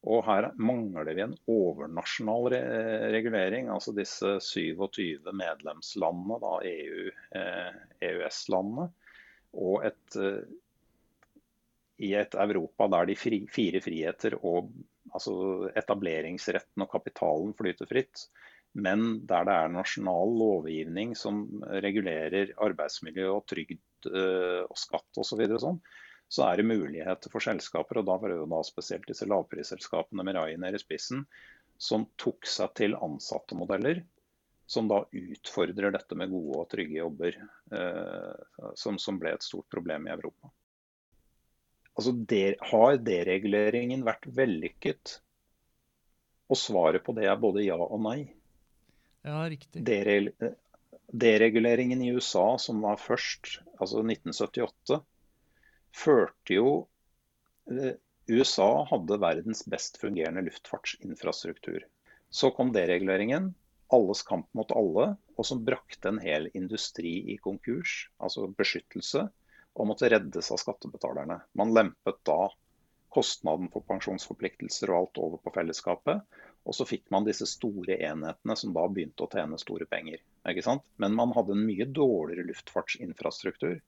Og 0.07 0.23
her 0.23 0.47
mangler 0.55 1.11
vi 1.11 1.23
en 1.25 1.35
overnasjonal 1.51 2.47
re 2.53 2.61
regulering. 3.11 3.67
Altså 3.73 3.91
disse 3.95 4.37
27 4.45 5.27
medlemslandene, 5.35 6.39
da 6.43 6.53
EU, 6.69 7.09
eh, 7.35 7.81
EØS-landene. 8.07 8.87
Og 9.59 9.83
et, 9.89 10.15
eh, 10.15 10.45
i 11.99 12.13
et 12.15 12.35
Europa 12.39 12.87
der 12.87 13.09
de 13.09 13.17
fri, 13.19 13.41
fire 13.51 13.81
friheter 13.83 14.37
og 14.39 14.71
altså 15.11 15.33
etableringsretten 15.75 16.85
og 16.85 16.91
kapitalen 16.91 17.51
flyter 17.57 17.89
fritt, 17.89 18.29
men 18.73 19.25
der 19.27 19.47
det 19.47 19.55
er 19.55 19.71
nasjonal 19.73 20.35
lovgivning 20.39 21.15
som 21.17 21.41
regulerer 21.83 22.53
arbeidsmiljø 22.61 23.29
og 23.33 23.47
trygd 23.49 24.11
eh, 24.11 24.61
og 24.65 24.77
skatt 24.77 25.21
osv. 25.21 25.41
Så 25.49 25.63
sånn, 25.65 25.81
så 26.29 26.45
er 26.45 26.59
det 26.59 26.69
muligheter 26.69 27.33
for 27.33 27.43
selskaper, 27.43 28.01
og 28.01 28.09
da 28.09 28.19
var 28.21 28.29
det 28.29 28.37
jo 28.37 28.49
da 28.51 28.61
spesielt 28.67 29.07
disse 29.09 29.27
lavprisselskapene 29.29 30.25
med 30.27 30.37
Ryanair 30.37 30.77
i 30.77 30.81
spissen, 30.81 31.25
som 31.79 32.05
tok 32.21 32.45
seg 32.47 32.75
til 32.77 32.97
ansattemodeller 32.99 34.03
som 34.69 34.87
da 34.87 34.99
utfordrer 35.11 35.95
dette 35.95 36.13
med 36.13 36.29
gode 36.29 36.59
og 36.61 36.67
trygge 36.69 36.99
jobber, 36.99 37.37
eh, 37.73 38.67
som, 38.77 38.99
som, 39.01 39.17
ble 39.17 39.31
et 39.33 39.45
stort 39.45 39.65
problem 39.73 40.05
i 40.05 40.11
Europa. 40.13 40.51
Altså, 41.97 42.13
der, 42.13 42.53
Har 42.69 42.99
dereguleringen 43.01 44.05
vært 44.05 44.27
vellykket? 44.29 45.15
Og 46.53 46.57
svaret 46.61 47.01
på 47.05 47.15
det 47.17 47.25
er 47.25 47.41
både 47.41 47.65
ja 47.65 47.79
og 47.81 47.97
nei. 48.05 48.19
Ja, 49.27 49.43
riktig. 49.49 49.83
Dereg 49.85 50.33
dereguleringen 51.11 52.01
i 52.01 52.11
USA, 52.13 52.57
som 52.57 52.81
var 52.81 52.99
først, 53.01 53.59
altså 53.79 54.03
1978, 54.03 54.99
førte 55.95 56.53
jo 56.53 56.73
eh, 57.71 57.95
USA 58.29 58.85
hadde 58.91 59.17
verdens 59.21 59.63
best 59.69 59.97
fungerende 60.01 60.43
luftfartsinfrastruktur. 60.45 61.85
Så 62.29 62.51
kom 62.53 62.73
dereguleringen, 62.75 63.53
alles 63.89 64.21
kamp 64.21 64.45
mot 64.53 64.69
alle, 64.77 65.15
og 65.33 65.47
som 65.47 65.63
brakte 65.65 66.11
en 66.11 66.21
hel 66.21 66.49
industri 66.53 67.15
i 67.33 67.39
konkurs, 67.41 68.03
altså 68.21 68.45
beskyttelse, 68.53 69.25
og 69.79 69.89
måtte 69.89 70.11
reddes 70.11 70.51
av 70.53 70.61
skattebetalerne. 70.61 71.39
Man 71.57 71.73
lempet 71.73 72.19
da 72.27 72.51
kostnaden 73.09 73.71
for 73.73 73.81
pensjonsforpliktelser 73.89 74.91
og 74.91 74.99
alt 74.99 75.21
over 75.23 75.41
på 75.41 75.55
fellesskapet, 75.55 76.21
Og 76.69 76.75
så 76.77 76.85
fikk 76.85 77.07
man 77.09 77.25
disse 77.25 77.47
store 77.49 77.95
enhetene 78.05 78.55
som 78.61 78.73
da 78.75 78.83
begynte 78.93 79.25
å 79.25 79.29
tjene 79.31 79.57
store 79.57 79.87
penger. 79.89 80.19
ikke 80.51 80.65
sant? 80.65 80.83
Men 81.01 81.15
man 81.17 81.33
hadde 81.33 81.55
en 81.55 81.63
mye 81.65 81.87
dårligere 81.97 82.45
luftfartsinfrastruktur. 82.51 83.79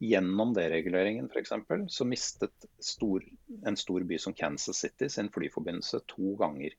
Gjennom 0.00 0.54
dereguleringen 0.56 1.26
f.eks. 1.28 1.50
så 1.92 2.06
mistet 2.08 2.68
stor, 2.78 3.26
en 3.66 3.76
stor 3.76 4.06
by 4.06 4.20
som 4.22 4.36
Kansas 4.38 4.78
City 4.78 5.10
sin 5.10 5.28
flyforbindelse 5.34 6.00
to 6.14 6.36
ganger. 6.38 6.78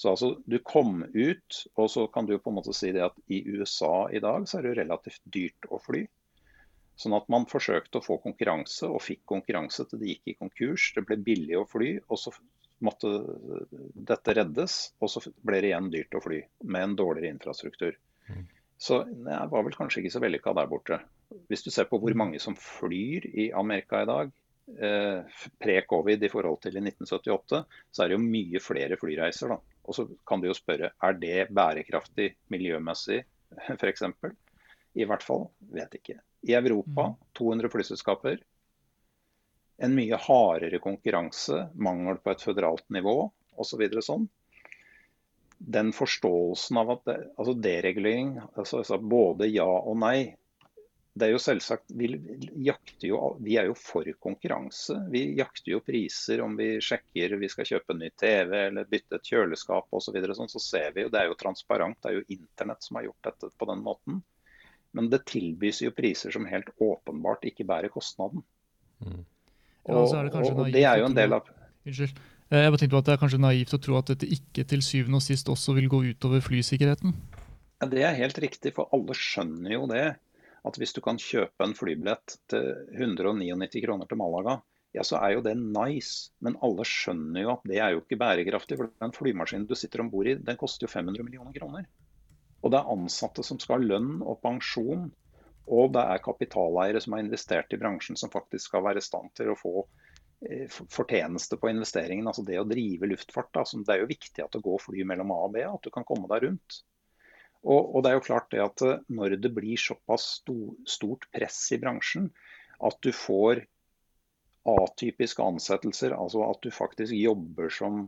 Så 0.00 0.10
altså, 0.10 0.32
du 0.46 0.56
kom 0.58 1.04
ut, 1.12 1.60
og 1.76 1.90
så 1.92 2.08
kan 2.10 2.26
du 2.26 2.34
på 2.38 2.50
en 2.50 2.56
måte 2.56 2.74
si 2.74 2.90
det 2.96 3.04
at 3.04 3.20
i 3.30 3.44
USA 3.44 4.08
i 4.10 4.24
dag 4.24 4.48
så 4.48 4.58
er 4.58 4.70
det 4.70 4.78
relativt 4.80 5.22
dyrt 5.36 5.68
å 5.70 5.78
fly. 5.84 6.02
Sånn 6.98 7.14
at 7.14 7.28
man 7.30 7.46
forsøkte 7.50 8.00
å 8.00 8.06
få 8.06 8.16
konkurranse, 8.24 8.88
og 8.88 9.04
fikk 9.04 9.22
konkurranse 9.30 9.86
til 9.90 10.00
det 10.00 10.14
gikk 10.14 10.32
i 10.32 10.38
konkurs. 10.40 10.90
Det 10.96 11.04
ble 11.06 11.20
billig 11.28 11.60
å 11.60 11.68
fly, 11.70 11.96
og 12.08 12.18
så 12.24 12.32
måtte 12.84 13.10
dette 13.94 14.34
reddes. 14.36 14.78
Og 15.02 15.10
så 15.12 15.22
ble 15.46 15.62
det 15.62 15.72
igjen 15.72 15.90
dyrt 15.92 16.16
å 16.16 16.22
fly, 16.24 16.40
med 16.64 16.88
en 16.88 16.96
dårligere 16.98 17.34
infrastruktur. 17.34 17.98
Mm. 18.28 18.46
Så 18.84 19.02
det 19.04 19.42
var 19.50 19.66
vel 19.66 19.76
kanskje 19.76 20.02
ikke 20.02 20.14
så 20.14 20.22
vellykka 20.24 20.54
der 20.58 20.70
borte. 20.70 21.00
Hvis 21.50 21.64
du 21.64 21.70
ser 21.72 21.86
på 21.88 21.98
hvor 22.02 22.14
mange 22.18 22.40
som 22.42 22.56
flyr 22.58 23.26
i 23.32 23.50
Amerika 23.56 24.02
i 24.02 24.08
dag, 24.08 24.32
eh, 24.78 25.38
pre-covid 25.62 26.24
i 26.24 26.30
forhold 26.32 26.60
til 26.64 26.76
i 26.76 26.82
1978, 26.82 27.62
så 27.90 28.02
er 28.02 28.10
det 28.10 28.18
jo 28.18 28.24
mye 28.24 28.62
flere 28.62 28.98
flyreiser. 29.00 29.54
da. 29.54 29.60
Og 29.84 29.96
så 29.96 30.06
kan 30.26 30.40
du 30.40 30.48
jo 30.48 30.56
spørre 30.56 30.92
er 31.02 31.20
det 31.20 31.48
bærekraftig 31.54 32.34
miljømessig 32.52 33.22
f.eks. 33.78 34.04
I 34.94 35.06
hvert 35.10 35.24
fall, 35.26 35.48
vet 35.74 35.96
ikke. 35.98 36.20
I 36.46 36.54
Europa 36.58 37.14
200 37.34 37.66
mm. 37.66 37.72
flyselskaper. 37.72 38.42
En 39.82 39.94
mye 39.96 40.18
hardere 40.26 40.78
konkurranse, 40.78 41.68
mangel 41.74 42.20
på 42.22 42.30
et 42.30 42.42
føderalt 42.44 42.86
nivå 42.94 43.16
osv. 43.58 43.82
Så 43.96 44.04
sånn. 44.06 44.28
Den 45.58 45.92
forståelsen 45.96 46.78
av 46.78 46.90
at 46.94 47.04
det, 47.08 47.18
altså 47.38 47.54
deregulering, 47.56 48.36
altså, 48.54 48.82
altså 48.82 48.98
både 49.00 49.48
ja 49.48 49.66
og 49.66 49.96
nei, 50.02 50.34
det 51.14 51.28
er 51.28 51.30
jo 51.30 51.38
selvsagt, 51.38 51.92
vi, 51.94 52.08
jo, 52.66 53.18
vi, 53.38 53.54
er 53.54 53.68
jo 53.68 53.74
for 53.78 54.08
konkurranse. 54.22 54.96
Vi 55.14 55.22
jakter 55.38 55.76
jo 55.76 55.82
priser 55.86 56.42
om 56.42 56.56
vi 56.58 56.72
sjekker 56.82 57.36
vi 57.38 57.50
skal 57.52 57.68
kjøpe 57.68 57.94
en 57.94 58.00
ny 58.02 58.08
TV 58.18 58.54
eller 58.64 58.88
bytte 58.90 59.20
et 59.20 59.30
kjøleskap 59.30 59.94
osv. 59.94 60.18
Så, 60.18 60.36
sånn, 60.40 60.50
så 60.50 60.62
ser 60.62 60.96
vi 60.96 61.04
jo, 61.04 61.12
Det 61.14 61.20
er 61.20 61.30
jo 61.30 61.36
transparent. 61.38 62.00
Det 62.02 62.10
er 62.10 62.18
jo 62.18 62.24
internett 62.34 62.82
som 62.82 62.98
har 62.98 63.06
gjort 63.06 63.28
dette 63.30 63.52
på 63.54 63.70
den 63.70 63.84
måten. 63.86 64.18
Men 64.98 65.12
det 65.12 65.22
tilbys 65.30 65.84
jo 65.84 65.94
priser 65.94 66.34
som 66.34 66.50
helt 66.50 66.74
åpenbart 66.82 67.46
ikke 67.46 67.66
bærer 67.70 67.94
kostnaden. 67.94 68.42
Mm. 68.98 69.22
Ja, 69.84 70.00
er 70.00 70.28
det 70.28 70.38
og, 70.40 70.58
og, 70.58 70.70
det 70.72 70.84
er 70.88 71.02
jo 71.02 71.08
en 71.10 71.16
del 71.16 71.36
av 71.36 71.48
Unnskyld. 71.84 72.20
Eh, 72.48 72.62
jeg 72.62 72.72
bare 72.72 72.80
tenkte 72.80 72.94
på 72.94 73.00
at 73.02 73.08
Det 73.08 73.14
er 73.14 73.20
kanskje 73.20 73.40
naivt 73.44 73.74
å 73.76 73.80
tro 73.82 73.96
at 73.98 74.12
dette 74.12 74.28
ikke 74.36 74.64
til 74.68 74.84
syvende 74.84 75.20
og 75.20 75.24
sist 75.24 75.50
også 75.52 75.74
vil 75.76 75.90
gå 75.92 76.00
utover 76.12 76.44
flysikkerheten? 76.44 77.16
Ja, 77.82 77.88
Det 77.88 78.04
er 78.04 78.14
helt 78.16 78.38
riktig, 78.40 78.74
for 78.76 78.88
alle 78.96 79.16
skjønner 79.16 79.74
jo 79.76 79.88
det. 79.90 80.06
At 80.64 80.78
hvis 80.80 80.94
du 80.96 81.02
kan 81.04 81.20
kjøpe 81.20 81.66
en 81.66 81.76
flybillett 81.76 82.38
til 82.48 82.70
199 82.96 83.82
kroner 83.84 84.08
til 84.08 84.16
Malaga, 84.16 84.62
ja, 84.94 85.02
så 85.04 85.18
er 85.18 85.34
jo 85.34 85.42
det 85.44 85.56
nice. 85.58 86.30
Men 86.40 86.56
alle 86.64 86.86
skjønner 86.88 87.44
jo 87.44 87.52
at 87.56 87.66
det 87.68 87.80
er 87.82 87.92
jo 87.92 88.00
ikke 88.00 88.20
bærekraftig. 88.22 88.78
For 88.78 88.92
den 89.02 89.12
flymaskinen 89.12 89.66
du 89.68 89.74
sitter 89.76 90.04
om 90.04 90.08
bord 90.12 90.30
i, 90.30 90.38
den 90.38 90.60
koster 90.60 90.86
jo 90.86 90.92
500 90.94 91.26
millioner 91.26 91.52
kroner. 91.52 91.84
Og 92.64 92.72
det 92.72 92.80
er 92.80 92.92
ansatte 92.94 93.44
som 93.44 93.60
skal 93.60 93.82
ha 93.82 93.88
lønn 93.90 94.22
og 94.22 94.40
pensjon. 94.44 95.10
Og 95.72 95.92
det 95.94 96.02
er 96.04 96.24
kapitaleiere 96.24 97.00
som 97.00 97.16
har 97.16 97.24
investert 97.24 97.72
i 97.72 97.80
bransjen 97.80 98.18
som 98.20 98.32
faktisk 98.32 98.68
skal 98.68 98.84
være 98.84 99.00
i 99.00 99.04
stand 99.04 99.32
til 99.38 99.52
å 99.52 99.58
få 99.58 99.84
eh, 100.44 100.66
fortjeneste 100.68 101.56
på 101.60 101.70
investeringen. 101.72 102.28
Altså 102.28 102.44
det 102.44 102.58
å 102.60 102.66
drive 102.68 103.08
luftfart. 103.08 103.52
Da. 103.56 103.64
Det 103.64 103.94
er 103.94 104.02
jo 104.02 104.10
viktig 104.10 104.44
at 104.44 104.52
det 104.52 104.64
går 104.64 104.82
fly 104.82 105.06
mellom 105.08 105.32
A 105.32 105.38
og 105.46 105.54
B, 105.56 105.64
at 105.64 105.86
du 105.86 105.92
kan 105.94 106.06
komme 106.08 106.28
deg 106.32 106.48
rundt. 106.48 106.82
Og, 107.64 107.94
og 107.96 108.02
det 108.04 108.10
er 108.10 108.18
jo 108.18 108.26
klart 108.26 108.50
det 108.52 108.60
at 108.64 108.84
eh, 108.84 109.00
når 109.08 109.38
det 109.40 109.54
blir 109.56 109.80
såpass 109.80 110.42
stort 110.88 111.30
press 111.32 111.62
i 111.72 111.80
bransjen 111.80 112.28
at 112.84 113.00
du 113.00 113.12
får 113.14 113.64
atypiske 114.64 115.44
ansettelser, 115.44 116.14
altså 116.16 116.44
at 116.48 116.60
du 116.64 116.70
faktisk 116.72 117.12
jobber 117.16 117.72
som 117.72 118.06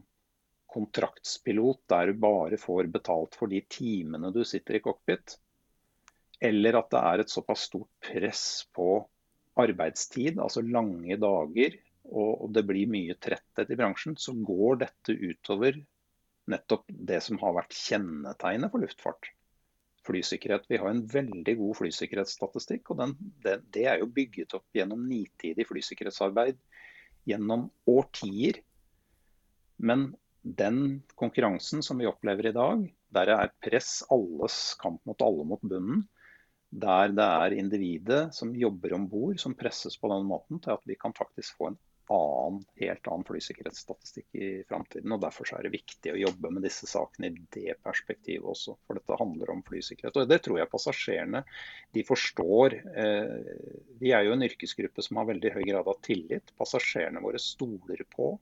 kontraktspilot 0.73 1.83
der 1.89 2.11
du 2.11 2.21
bare 2.21 2.59
får 2.61 2.89
betalt 2.93 3.37
for 3.39 3.53
de 3.53 3.63
timene 3.73 4.33
du 4.35 4.43
sitter 4.45 4.79
i 4.79 4.83
cockpit, 4.85 5.37
eller 6.41 6.79
at 6.79 6.91
det 6.93 7.03
er 7.11 7.23
et 7.23 7.33
såpass 7.33 7.67
stort 7.71 7.91
press 8.05 8.47
på 8.77 9.01
arbeidstid, 9.57 10.41
altså 10.43 10.63
lange 10.65 11.17
dager, 11.21 11.77
og 12.07 12.51
det 12.55 12.63
blir 12.69 12.91
mye 12.91 13.17
tretthet 13.19 13.73
i 13.73 13.79
bransjen, 13.79 14.17
så 14.21 14.35
går 14.37 14.83
dette 14.85 15.17
utover 15.17 15.79
nettopp 16.51 16.85
det 16.89 17.19
som 17.25 17.41
har 17.43 17.57
vært 17.57 17.75
kjennetegnet 17.75 18.71
for 18.71 18.85
luftfart. 18.85 19.33
Flysikkerhet. 20.07 20.69
Vi 20.71 20.79
har 20.79 20.93
en 20.93 21.03
veldig 21.11 21.57
god 21.59 21.79
flysikkerhetsstatistikk, 21.81 22.93
og 22.93 23.01
den, 23.01 23.17
det, 23.43 23.57
det 23.75 23.89
er 23.91 24.03
jo 24.03 24.13
bygget 24.15 24.55
opp 24.55 24.77
gjennom 24.77 25.03
nitidig 25.09 25.67
flysikkerhetsarbeid 25.67 26.61
gjennom 27.27 27.67
årtier. 27.91 28.61
Men 29.83 30.13
den 30.47 31.01
konkurransen 31.19 31.83
som 31.83 31.99
vi 31.99 32.07
opplever 32.07 32.53
i 32.53 32.55
dag, 32.55 32.87
der 33.17 33.33
det 33.33 33.39
er 33.41 33.57
press, 33.67 33.99
alles 34.15 34.77
kamp 34.79 35.03
mot 35.09 35.25
alle 35.27 35.47
mot 35.49 35.65
bunnen, 35.67 36.05
der 36.77 37.13
det 37.17 37.27
er 37.41 37.57
individet 37.57 38.23
som 38.37 38.55
jobber 38.57 38.95
om 38.97 39.07
bord, 39.09 39.41
som 39.41 39.57
presses 39.57 39.97
på 40.01 40.11
den 40.13 40.27
måten 40.29 40.61
til 40.63 40.75
at 40.77 40.85
vi 40.89 40.97
kan 41.01 41.15
faktisk 41.17 41.57
få 41.57 41.71
en 41.73 41.79
annen, 42.13 42.61
helt 42.79 43.09
annen 43.11 43.25
flysikkerhetsstatistikk 43.27 44.37
i 44.39 44.51
framtiden. 44.69 45.13
Og 45.15 45.23
derfor 45.23 45.49
er 45.57 45.67
det 45.67 45.73
viktig 45.75 46.13
å 46.13 46.21
jobbe 46.21 46.53
med 46.55 46.67
disse 46.67 46.89
sakene 46.91 47.31
i 47.31 47.47
det 47.57 47.79
perspektivet 47.85 48.47
også. 48.47 48.77
For 48.87 48.99
dette 48.99 49.19
handler 49.19 49.53
om 49.55 49.65
flysikkerhet. 49.67 50.21
Og 50.21 50.31
det 50.31 50.41
tror 50.45 50.61
jeg 50.61 50.71
passasjerene 50.73 51.43
de 51.97 52.05
forstår. 52.07 52.79
Eh, 53.03 53.35
vi 54.03 54.13
er 54.15 54.27
jo 54.27 54.37
en 54.37 54.47
yrkesgruppe 54.47 55.05
som 55.05 55.21
har 55.21 55.31
veldig 55.33 55.57
høy 55.57 55.65
grad 55.65 55.91
av 55.91 55.99
tillit. 56.07 56.55
Passasjerene 56.59 57.25
våre 57.25 57.43
stoler 57.43 58.07
på 58.13 58.35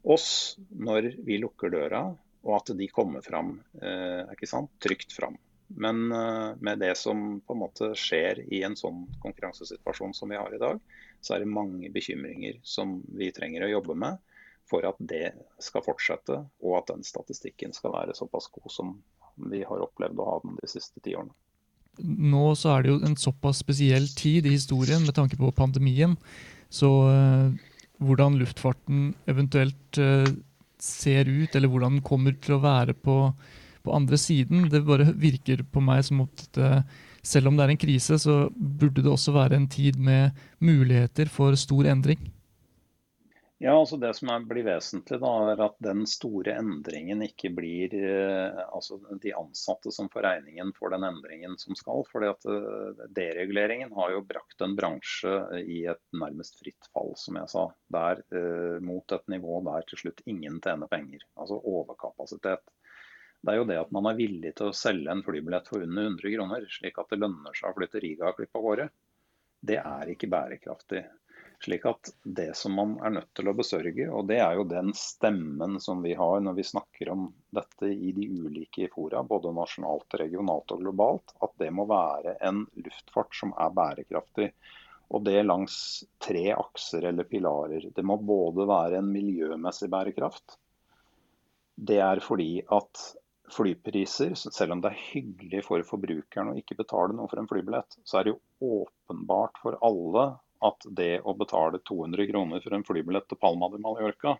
oss 0.00 0.30
når 0.72 1.12
vi 1.26 1.36
lukker 1.42 1.72
døra, 1.74 2.06
og 2.40 2.56
at 2.56 2.72
de 2.76 2.88
kommer 2.88 3.20
fram 3.24 3.58
eh, 3.84 4.32
trygt 4.80 5.12
fram. 5.12 5.36
Men 5.76 6.12
eh, 6.12 6.56
med 6.58 6.80
det 6.82 6.96
som 6.98 7.40
på 7.40 7.54
en 7.54 7.62
måte 7.62 7.92
skjer 7.98 8.42
i 8.52 8.62
en 8.66 8.76
sånn 8.78 9.04
konkurransesituasjon 9.22 10.14
som 10.16 10.32
vi 10.32 10.40
har 10.40 10.54
i 10.54 10.60
dag, 10.62 10.80
så 11.20 11.36
er 11.36 11.44
det 11.44 11.52
mange 11.52 11.90
bekymringer 11.92 12.58
som 12.66 12.98
vi 13.14 13.30
trenger 13.34 13.66
å 13.66 13.74
jobbe 13.76 13.96
med 13.98 14.18
for 14.70 14.86
at 14.86 14.98
det 15.02 15.32
skal 15.62 15.82
fortsette, 15.84 16.36
og 16.62 16.76
at 16.78 16.90
den 16.92 17.02
statistikken 17.06 17.74
skal 17.74 17.94
være 17.94 18.14
såpass 18.14 18.46
god 18.54 18.70
som 18.70 18.92
vi 19.50 19.62
har 19.66 19.82
opplevd 19.82 20.20
å 20.20 20.28
ha 20.28 20.36
den 20.44 20.58
de 20.60 20.68
siste 20.70 21.02
ti 21.02 21.16
årene. 21.18 21.34
Nå 22.00 22.52
så 22.56 22.76
er 22.76 22.84
det 22.84 22.92
jo 22.92 23.00
en 23.04 23.18
såpass 23.18 23.60
spesiell 23.64 24.06
tid 24.16 24.46
i 24.46 24.54
historien 24.54 25.02
med 25.04 25.16
tanke 25.16 25.36
på 25.40 25.50
pandemien. 25.56 26.14
Så 26.70 26.88
eh, 27.10 27.50
hvordan 28.00 28.38
luftfarten 28.40 29.10
eventuelt 29.28 29.98
uh, 30.00 30.24
ser 30.80 31.28
ut, 31.28 31.52
eller 31.54 31.68
hvordan 31.68 31.98
den 31.98 32.06
kommer 32.06 32.32
til 32.40 32.56
å 32.56 32.62
være 32.62 32.94
på, 32.96 33.16
på, 33.82 33.94
andre 33.96 34.18
siden. 34.20 34.68
Det 34.72 34.82
bare 34.86 35.10
virker 35.12 35.64
på 35.64 35.82
meg 35.84 36.04
som 36.06 36.24
at 36.26 36.44
det, 36.56 36.72
selv 37.22 37.50
om 37.50 37.56
det 37.56 37.66
er 37.66 37.74
en 37.74 37.84
krise, 37.86 38.18
så 38.20 38.42
burde 38.54 39.02
det 39.02 39.10
også 39.10 39.34
være 39.36 39.58
en 39.58 39.70
tid 39.70 39.98
med 40.00 40.36
muligheter 40.58 41.30
for 41.32 41.58
stor 41.58 41.88
endring. 41.90 42.30
Ja, 43.62 43.74
altså 43.76 43.98
Det 44.00 44.14
som 44.16 44.30
er, 44.32 44.44
blir 44.48 44.64
vesentlig, 44.64 45.18
da, 45.20 45.30
er 45.52 45.60
at 45.60 45.74
den 45.84 46.06
store 46.08 46.54
endringen 46.56 47.20
ikke 47.26 47.50
blir 47.52 47.92
eh, 47.92 48.60
altså 48.72 48.96
de 49.20 49.34
ansatte 49.36 49.92
som 49.92 50.08
får 50.08 50.24
regningen 50.24 50.70
for 50.78 50.88
den 50.94 51.04
endringen 51.04 51.58
som 51.60 51.76
skal. 51.76 52.00
fordi 52.08 52.30
at 52.32 52.48
eh, 52.48 53.02
Dereguleringen 53.18 53.92
har 53.98 54.14
jo 54.14 54.22
brakt 54.24 54.64
en 54.64 54.78
bransje 54.78 55.34
i 55.60 55.82
et 55.92 56.00
nærmest 56.16 56.56
fritt 56.62 56.88
fall, 56.94 57.12
som 57.20 57.36
jeg 57.36 57.52
sa. 57.52 57.66
Der, 57.92 58.24
eh, 58.32 58.80
mot 58.80 59.12
et 59.12 59.28
nivå 59.28 59.60
der 59.68 59.84
til 59.92 60.06
slutt 60.06 60.24
ingen 60.24 60.56
tjener 60.64 60.88
penger. 60.88 61.28
Altså 61.36 61.60
overkapasitet. 61.60 62.64
Det 63.40 63.52
er 63.54 63.60
jo 63.60 63.68
det 63.68 63.78
at 63.80 63.92
man 63.96 64.10
er 64.10 64.18
villig 64.18 64.52
til 64.56 64.68
å 64.68 64.76
selge 64.76 65.12
en 65.12 65.22
flybillett 65.24 65.68
for 65.70 65.80
under 65.84 66.10
100 66.10 66.34
kroner, 66.34 66.66
slik 66.68 66.98
at 67.00 67.12
det 67.12 67.20
lønner 67.22 67.56
seg 67.56 67.70
å 67.70 67.76
flytte 67.78 67.96
til 67.96 68.04
Riga 68.04 68.28
og 68.28 68.36
klippe 68.36 68.60
av 68.60 68.66
gårde. 68.66 68.86
Det 69.60 69.78
er 69.80 70.12
ikke 70.12 70.28
bærekraftig. 70.32 71.02
Slik 71.60 71.84
at 71.88 72.10
det 72.24 72.54
som 72.56 72.72
man 72.72 72.94
er 73.04 73.12
nødt 73.12 73.32
til 73.36 73.50
å 73.50 73.54
besørge, 73.56 74.06
og 74.08 74.28
det 74.30 74.38
er 74.40 74.56
jo 74.56 74.64
den 74.68 74.94
stemmen 74.96 75.76
som 75.84 76.00
vi 76.04 76.14
har 76.16 76.40
når 76.40 76.56
vi 76.56 76.64
snakker 76.64 77.10
om 77.12 77.26
dette 77.52 77.90
i 77.92 78.12
de 78.16 78.28
ulike 78.32 78.88
fora, 78.92 79.20
både 79.24 79.52
nasjonalt, 79.56 80.16
regionalt 80.22 80.72
og 80.72 80.80
globalt, 80.84 81.34
at 81.44 81.52
det 81.60 81.68
må 81.76 81.84
være 81.88 82.38
en 82.48 82.62
luftfart 82.80 83.36
som 83.36 83.52
er 83.60 83.76
bærekraftig. 83.76 84.48
Og 85.10 85.24
det 85.26 85.42
langs 85.44 85.76
tre 86.22 86.46
akser 86.54 87.08
eller 87.10 87.28
pilarer. 87.28 87.90
Det 87.92 88.04
må 88.06 88.16
både 88.16 88.64
være 88.68 89.00
en 89.02 89.12
miljømessig 89.12 89.90
bærekraft. 89.92 90.56
Det 91.76 91.98
er 92.04 92.20
fordi 92.24 92.62
at 92.72 93.04
flypriser, 93.52 94.34
selv 94.38 94.74
om 94.74 94.82
det 94.82 94.92
er 94.92 95.02
hyggelig 95.10 95.64
for 95.66 95.82
forbrukeren 95.86 96.52
å 96.52 96.58
ikke 96.58 96.78
betale 96.78 97.16
noe 97.16 97.30
for 97.30 97.40
en 97.42 97.48
flybillett, 97.50 97.98
så 98.04 98.20
er 98.20 98.26
det 98.26 98.34
jo 98.34 98.80
åpenbart 98.82 99.60
for 99.62 99.78
alle 99.86 100.26
at 100.66 100.86
det 100.96 101.20
å 101.24 101.34
betale 101.36 101.80
200 101.88 102.28
kroner 102.30 102.62
for 102.64 102.76
en 102.76 102.84
flybillett 102.86 103.28
til 103.30 103.40
Palma 103.40 103.70
de 103.72 103.80
Mallorca, 103.80 104.36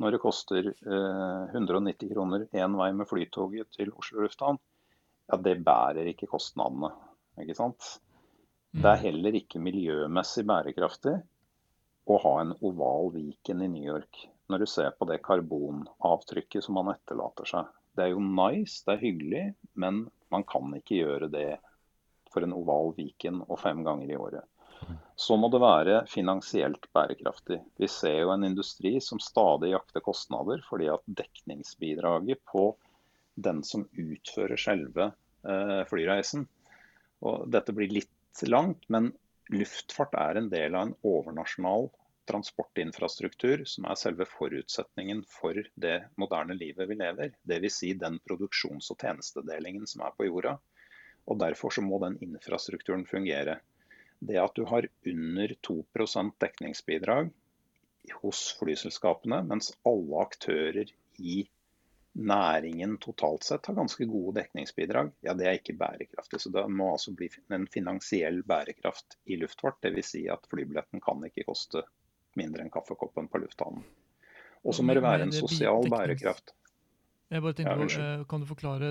når 0.00 0.16
det 0.16 0.22
koster 0.22 0.70
eh, 0.72 1.54
190 1.54 2.10
kroner 2.10 2.46
én 2.56 2.78
vei 2.78 2.88
med 2.96 3.08
flytoget 3.08 3.76
til 3.76 3.92
Oslo 3.94 4.24
lufthavn, 4.24 4.58
ja, 5.30 5.38
det 5.40 5.60
bærer 5.64 6.10
ikke 6.10 6.28
kostnadene. 6.32 6.90
ikke 7.40 7.56
sant? 7.56 7.94
Det 8.74 8.90
er 8.90 9.04
heller 9.04 9.36
ikke 9.38 9.62
miljømessig 9.62 10.42
bærekraftig 10.48 11.14
å 12.10 12.18
ha 12.24 12.32
en 12.42 12.52
oval 12.66 13.12
Viken 13.14 13.62
i 13.62 13.70
New 13.70 13.86
York, 13.86 14.24
når 14.50 14.64
du 14.64 14.66
ser 14.68 14.90
på 14.98 15.06
det 15.08 15.22
karbonavtrykket 15.24 16.66
som 16.66 16.76
man 16.80 16.90
etterlater 16.92 17.48
seg. 17.48 17.70
Det 17.94 18.06
er 18.06 18.14
jo 18.14 18.22
nice, 18.24 18.82
det 18.86 18.96
er 18.96 19.04
hyggelig, 19.04 19.44
men 19.78 20.04
man 20.34 20.44
kan 20.48 20.72
ikke 20.76 20.98
gjøre 21.02 21.30
det 21.32 21.50
for 22.32 22.42
en 22.42 22.56
oval 22.56 22.92
Viken 22.96 23.42
og 23.46 23.60
fem 23.62 23.84
ganger 23.86 24.10
i 24.10 24.18
året. 24.18 24.48
Så 25.16 25.36
må 25.38 25.48
det 25.52 25.62
være 25.62 26.00
finansielt 26.10 26.88
bærekraftig. 26.92 27.60
Vi 27.80 27.88
ser 27.88 28.18
jo 28.24 28.32
en 28.34 28.44
industri 28.44 28.96
som 29.00 29.22
stadig 29.22 29.70
jakter 29.70 30.02
kostnader, 30.04 30.64
fordi 30.66 30.90
at 30.92 31.06
dekningsbidraget 31.06 32.42
på 32.50 32.72
den 33.34 33.62
som 33.66 33.86
utfører 33.94 34.58
selve 34.60 35.12
eh, 35.46 35.80
flyreisen 35.88 36.44
og 37.24 37.48
Dette 37.52 37.74
blir 37.76 37.92
litt 37.92 38.44
langt, 38.50 38.84
men 38.92 39.12
luftfart 39.54 40.14
er 40.18 40.40
en 40.40 40.50
del 40.52 40.74
av 40.74 40.88
en 40.88 40.96
overnasjonal 41.06 41.88
transportinfrastruktur 42.30 43.64
som 43.68 43.86
er 43.88 43.98
selve 44.00 44.26
forutsetningen 44.28 45.22
for 45.28 45.58
det 45.74 45.96
moderne 46.20 46.56
livet 46.58 46.88
vi 46.90 46.98
lever. 47.00 47.34
Dvs. 47.42 47.78
Si 47.82 47.92
den 48.00 48.18
produksjons- 48.28 48.90
og 48.94 49.00
tjenestedelingen 49.00 49.86
som 49.90 50.04
er 50.06 50.16
på 50.16 50.28
jorda. 50.28 50.58
Og 51.24 51.38
Derfor 51.40 51.72
så 51.72 51.84
må 51.84 51.98
den 52.02 52.18
infrastrukturen 52.24 53.06
fungere 53.08 53.60
det 54.24 54.38
at 54.40 54.54
du 54.56 54.64
har 54.68 54.86
under 55.06 55.54
2% 55.68 56.36
dekningsbidrag 56.40 57.30
hos 58.20 58.44
flyselskapene, 58.60 59.42
mens 59.48 59.72
alle 59.88 60.20
aktører 60.24 60.92
i 61.18 61.44
næringen 62.14 62.98
totalt 63.02 63.42
sett 63.44 63.66
har 63.66 63.74
ganske 63.74 64.06
gode 64.06 64.36
dekningsbidrag, 64.38 65.10
ja 65.26 65.34
det 65.34 65.48
er 65.48 65.58
ikke 65.58 65.76
bærekraftig. 65.78 66.40
Så 66.40 66.52
det 66.54 66.62
må 66.70 66.92
altså 66.92 67.14
bli 67.16 67.28
en 67.52 67.66
finansiell 67.66 68.42
bærekraft 68.46 69.18
i 69.24 69.38
luftfart. 69.40 69.80
Dvs. 69.82 70.12
Si 70.14 70.24
at 70.30 70.46
flybilletten 70.50 71.02
kan 71.04 71.24
ikke 71.26 71.46
koste 71.48 71.82
mindre 72.40 72.64
enn 72.64 72.72
kaffekoppen 72.74 73.30
på 73.30 73.40
lufthavnen. 73.44 73.86
Og 74.64 74.76
så 74.76 74.84
må 74.84 74.96
det 74.96 75.04
være 75.04 75.26
en 75.28 75.34
sosial 75.34 75.90
bærekraft. 75.92 76.54
Jeg 77.32 77.42
bare 77.42 77.56
tenker 77.56 77.80
ja, 77.80 77.86
på, 77.88 78.00
eh, 78.02 78.24
Kan 78.30 78.42
du 78.42 78.46
forklare 78.46 78.88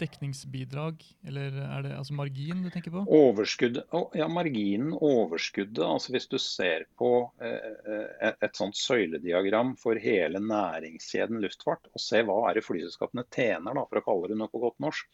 dekningsbidrag, 0.00 1.02
eller 1.26 1.56
er 1.64 1.82
det 1.84 1.94
altså 1.98 2.14
margin 2.16 2.62
du 2.64 2.70
tenker 2.72 2.94
på? 2.94 3.02
Overskudd, 3.12 3.80
ja, 4.16 4.28
marginen, 4.30 4.94
overskuddet. 4.94 5.82
altså 5.84 6.14
Hvis 6.14 6.28
du 6.30 6.38
ser 6.40 6.86
på 6.98 7.10
eh, 7.42 7.72
eh, 7.92 8.30
et, 8.30 8.54
sånt 8.56 8.78
søylediagram 8.78 9.74
for 9.80 10.00
hele 10.00 10.40
næringskjeden 10.40 11.42
luftfart, 11.44 11.90
og 11.92 12.02
ser 12.02 12.24
hva 12.28 12.38
er 12.48 12.58
det 12.58 12.64
flyselskapene 12.64 13.26
tjener, 13.26 13.74
da, 13.74 13.84
for 13.90 14.00
å 14.00 14.06
kalle 14.06 14.32
det 14.32 14.38
noe 14.38 14.52
på 14.54 14.62
godt 14.62 14.78
norsk, 14.86 15.10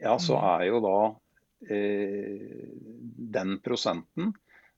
ja, 0.00 0.16
så 0.22 0.38
mm. 0.38 0.46
er 0.54 0.66
jo 0.70 0.80
da 0.86 0.96
eh, 1.74 2.48
den 3.36 3.58
prosenten 3.66 4.32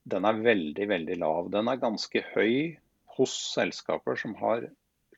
den 0.04 0.26
er 0.28 0.40
veldig, 0.44 0.88
veldig 0.88 1.18
lav. 1.20 1.50
Den 1.52 1.70
er 1.70 1.80
ganske 1.80 2.24
høy 2.34 2.76
hos 3.16 3.34
selskaper 3.54 4.18
som 4.20 4.34
har 4.40 4.68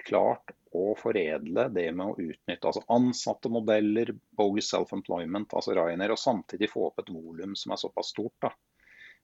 klart 0.06 0.52
å 0.76 0.92
foredle 0.98 1.66
det 1.72 1.88
med 1.96 2.12
å 2.12 2.20
utnytte 2.20 2.68
altså 2.68 2.84
ansatte 2.92 3.50
modeller, 3.50 4.12
bogus 4.38 4.68
self-employment, 4.70 5.54
altså 5.56 5.74
Ryanair, 5.74 6.14
og 6.14 6.20
samtidig 6.20 6.70
få 6.70 6.90
opp 6.90 7.02
et 7.02 7.10
volum 7.10 7.56
som 7.58 7.74
er 7.74 7.80
såpass 7.80 8.12
stort. 8.14 8.36
Da. 8.44 8.52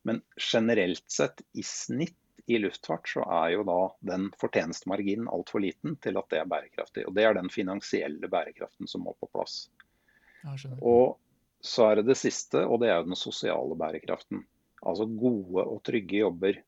Men 0.08 0.22
generelt 0.40 1.04
sett, 1.12 1.44
i 1.52 1.62
snitt 1.66 2.16
i 2.50 2.58
luftfart, 2.58 3.06
så 3.06 3.22
er 3.22 3.52
jo 3.54 3.66
da 3.68 3.78
den 4.02 4.30
fortjenestemarginen 4.40 5.28
altfor 5.30 5.62
liten 5.62 5.94
til 6.02 6.18
at 6.18 6.30
det 6.32 6.40
er 6.40 6.48
bærekraftig. 6.50 7.04
Og 7.06 7.14
Det 7.14 7.26
er 7.28 7.36
den 7.38 7.52
finansielle 7.52 8.30
bærekraften 8.32 8.90
som 8.90 9.04
må 9.06 9.14
på 9.20 9.30
plass. 9.30 9.68
Og 10.80 11.20
så 11.62 11.90
er 11.90 12.00
det 12.00 12.08
det 12.10 12.18
siste, 12.18 12.64
og 12.66 12.80
det 12.82 12.90
er 12.90 12.98
jo 12.98 13.12
den 13.12 13.20
sosiale 13.20 13.76
bærekraften. 13.78 14.42
Altså 14.82 15.06
gode 15.06 15.62
og 15.62 15.80
trygge 15.86 16.22
jobber 16.24 16.60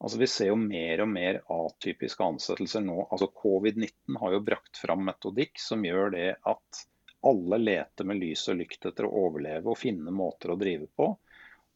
Altså 0.00 0.20
Vi 0.20 0.28
ser 0.32 0.48
jo 0.48 0.56
mer 0.60 1.02
og 1.04 1.10
mer 1.12 1.38
atypiske 1.52 2.24
ansettelser 2.24 2.80
nå. 2.84 3.02
Altså 3.12 3.28
Covid-19 3.42 4.16
har 4.22 4.32
jo 4.32 4.44
brakt 4.46 4.80
fram 4.80 5.02
metodikk 5.04 5.60
som 5.60 5.84
gjør 5.84 6.14
det 6.14 6.28
at 6.48 6.84
alle 7.28 7.58
leter 7.60 8.08
med 8.08 8.16
lys 8.22 8.46
og 8.48 8.62
lykt 8.62 8.86
etter 8.88 9.04
å 9.04 9.12
overleve 9.26 9.68
og 9.68 9.76
finne 9.76 10.14
måter 10.14 10.54
å 10.54 10.56
drive 10.60 10.88
på. 10.96 11.10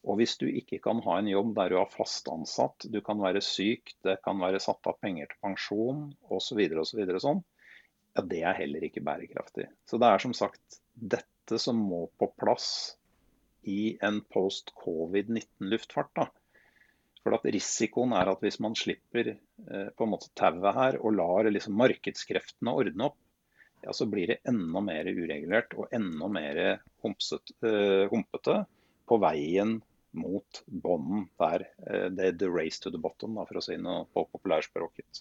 Og 0.05 0.19
hvis 0.21 0.37
du 0.41 0.47
ikke 0.49 0.81
kan 0.85 1.01
ha 1.05 1.19
en 1.21 1.29
jobb 1.29 1.53
der 1.57 1.73
du 1.73 1.79
er 1.81 1.93
fast 1.93 2.29
ansatt, 2.33 2.89
du 2.93 3.01
kan 3.05 3.21
være 3.21 3.45
syk, 3.45 3.95
det 4.05 4.19
kan 4.25 4.41
være 4.41 4.61
satt 4.61 4.89
av 4.89 4.99
penger 5.05 5.31
til 5.31 5.41
pensjon 5.45 6.03
osv., 6.29 6.61
så, 6.81 6.85
så, 6.89 7.21
sånn, 7.27 7.45
ja, 8.17 8.25
det 8.33 8.43
er 8.45 8.59
heller 8.61 8.85
ikke 8.89 9.05
bærekraftig. 9.05 9.69
Så 9.89 10.01
det 10.01 10.11
er 10.11 10.25
som 10.25 10.37
sagt 10.37 10.81
dette 10.95 11.61
som 11.61 11.81
må 11.81 12.07
på 12.21 12.29
plass 12.41 12.69
i 13.71 13.97
en 14.05 14.21
post 14.31 14.73
covid-19-luftfart. 14.85 16.15
da 16.15 16.31
for 17.25 17.39
at 17.39 17.47
Risikoen 17.49 18.13
er 18.17 18.29
at 18.29 18.43
hvis 18.45 18.61
man 18.61 18.77
slipper 18.77 19.33
eh, 19.33 19.89
på 19.97 20.05
en 20.05 20.13
måte 20.13 20.29
tauet 20.37 20.77
her 20.77 20.99
og 21.01 21.17
lar 21.17 21.49
liksom 21.49 21.77
markedskreftene 21.81 22.75
ordne 22.77 23.09
opp, 23.09 23.17
ja, 23.85 23.93
så 23.97 24.07
blir 24.09 24.33
det 24.33 24.43
enda 24.49 24.81
mer 24.85 25.09
uregulert 25.09 25.73
og 25.77 25.93
enda 25.93 26.29
mer 26.33 26.61
humpset, 27.05 27.53
uh, 27.61 28.07
humpete 28.09 28.63
på 29.05 29.19
veien 29.21 29.75
mot 30.17 30.61
bånden 30.65 31.27
der. 31.41 31.67
Uh, 31.85 32.07
det 32.17 32.31
er 32.31 32.39
the 32.41 32.49
race 32.49 32.81
to 32.81 32.93
the 32.93 33.01
bottom, 33.01 33.37
da, 33.37 33.45
for 33.45 33.61
å 33.61 33.65
si 33.67 33.77
noe 33.77 34.07
på 34.09 34.25
populærspråket. 34.33 35.21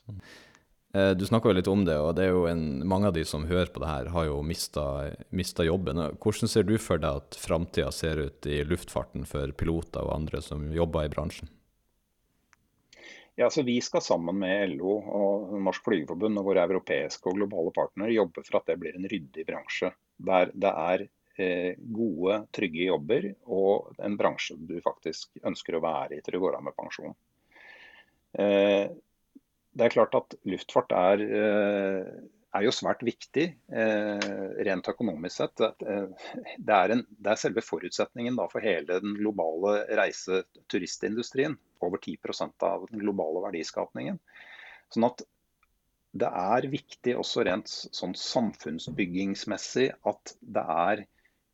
Du 0.94 1.26
snakka 1.26 1.50
litt 1.58 1.66
om 1.72 1.88
det, 1.88 1.96
og 1.98 2.12
det 2.14 2.28
er 2.28 2.36
jo 2.36 2.44
en, 2.46 2.84
mange 2.86 3.10
av 3.10 3.16
de 3.16 3.24
som 3.26 3.48
hører 3.50 3.72
på 3.74 3.82
det 3.82 3.88
her, 3.90 4.12
har 4.14 4.28
jo 4.28 4.36
mista 4.46 5.66
jobben. 5.66 5.98
Hvordan 6.22 6.52
ser 6.52 6.68
du 6.70 6.76
for 6.78 7.02
deg 7.02 7.24
at 7.24 7.38
framtida 7.42 7.90
ser 7.90 8.22
ut 8.22 8.46
i 8.46 8.60
luftfarten 8.62 9.26
for 9.26 9.50
piloter 9.58 10.06
og 10.06 10.14
andre 10.20 10.44
som 10.46 10.68
jobber 10.70 11.08
i 11.08 11.14
bransjen? 11.16 11.50
Ja, 13.36 13.50
så 13.50 13.64
Vi 13.64 13.82
skal 13.82 14.02
sammen 14.02 14.38
med 14.40 14.76
LO 14.78 14.94
og 15.02 15.54
Norsk 15.66 15.88
Flygerforbund 15.88 16.38
og 16.38 16.46
våre 16.52 16.66
europeiske 16.68 17.30
og 17.30 17.40
globale 17.40 17.74
partnere 17.74 18.14
jobbe 18.14 18.44
for 18.46 18.60
at 18.60 18.70
det 18.70 18.78
blir 18.82 18.98
en 18.98 19.08
ryddig 19.10 19.46
bransje. 19.48 19.90
Der 20.22 20.52
det 20.54 20.74
er 20.84 21.06
eh, 21.42 21.74
gode, 21.82 22.44
trygge 22.54 22.86
jobber 22.92 23.32
og 23.50 23.98
en 23.98 24.18
bransje 24.20 24.60
du 24.60 24.78
faktisk 24.86 25.42
ønsker 25.42 25.80
å 25.80 25.82
være 25.82 26.20
i 26.20 26.22
til 26.22 26.38
du 26.38 26.44
går 26.46 26.60
av 26.60 26.68
med 26.68 26.78
pensjon. 26.78 27.18
Det 29.74 29.88
er 29.88 29.94
klart 29.96 30.16
at 30.18 30.36
luftfart 30.46 30.94
er 30.94 31.24
eh, 31.26 32.08
er 32.54 32.66
jo 32.68 32.74
svært 32.74 33.02
viktig 33.06 33.46
eh, 33.74 34.32
rent 34.68 34.90
økonomisk 34.90 35.40
sett. 35.42 35.64
Eh, 35.64 36.34
det 36.58 36.76
er, 36.76 36.94
en, 36.96 37.04
det 37.18 37.32
er 37.32 37.40
selve 37.42 37.64
forutsetningen 37.66 38.38
for 38.52 38.64
hele 38.64 39.00
den 39.02 39.16
globale 39.18 39.80
reise-turistindustrien. 39.98 41.58
Over 41.84 41.98
10% 42.00 42.68
av 42.68 42.86
den 42.92 43.02
globale 43.02 43.42
verdiskapningen. 43.48 44.20
Sånn 44.94 45.08
at 45.10 45.26
det 46.14 46.30
er 46.30 46.70
viktig 46.70 47.16
også 47.18 47.48
rent 47.48 47.72
sånn 47.74 48.14
samfunnsbyggingsmessig 48.20 49.90
at 50.06 50.36
det 50.46 50.66
er 50.76 51.06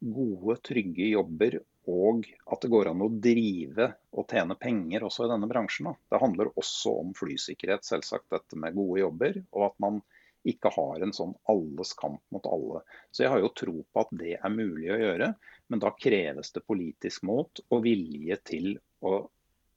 gode, 0.03 0.57
trygge 0.67 1.13
jobber 1.13 1.61
og 1.89 2.27
at 2.45 2.61
det 2.61 2.69
går 2.71 2.91
an 2.91 3.03
å 3.05 3.09
drive 3.23 3.89
og 4.13 4.29
tjene 4.29 4.57
penger 4.59 5.05
også 5.07 5.25
i 5.25 5.31
denne 5.31 5.49
bransjen. 5.49 5.89
Da. 5.89 5.95
Det 6.13 6.21
handler 6.21 6.51
også 6.59 6.93
om 7.01 7.11
flysikkerhet, 7.17 7.87
selvsagt 7.87 8.29
dette 8.33 8.59
med 8.59 8.77
gode 8.77 9.01
jobber. 9.01 9.43
og 9.51 9.69
at 9.71 9.77
man 9.83 10.01
ikke 10.47 10.71
har 10.71 11.03
en 11.03 11.11
sånn 11.15 11.33
alles 11.51 11.91
kamp 11.99 12.21
mot 12.31 12.45
alle. 12.47 12.83
Så 13.11 13.25
jeg 13.25 13.33
har 13.33 13.41
jo 13.43 13.51
tro 13.51 13.73
på 13.83 14.03
at 14.03 14.13
det 14.21 14.37
er 14.37 14.53
mulig 14.53 14.87
å 14.93 14.99
gjøre, 15.01 15.33
men 15.67 15.81
da 15.83 15.91
kreves 15.99 16.53
det 16.55 16.63
politisk 16.63 17.25
mot 17.27 17.61
og 17.67 17.83
vilje 17.83 18.39
til 18.47 18.77
å 19.03 19.25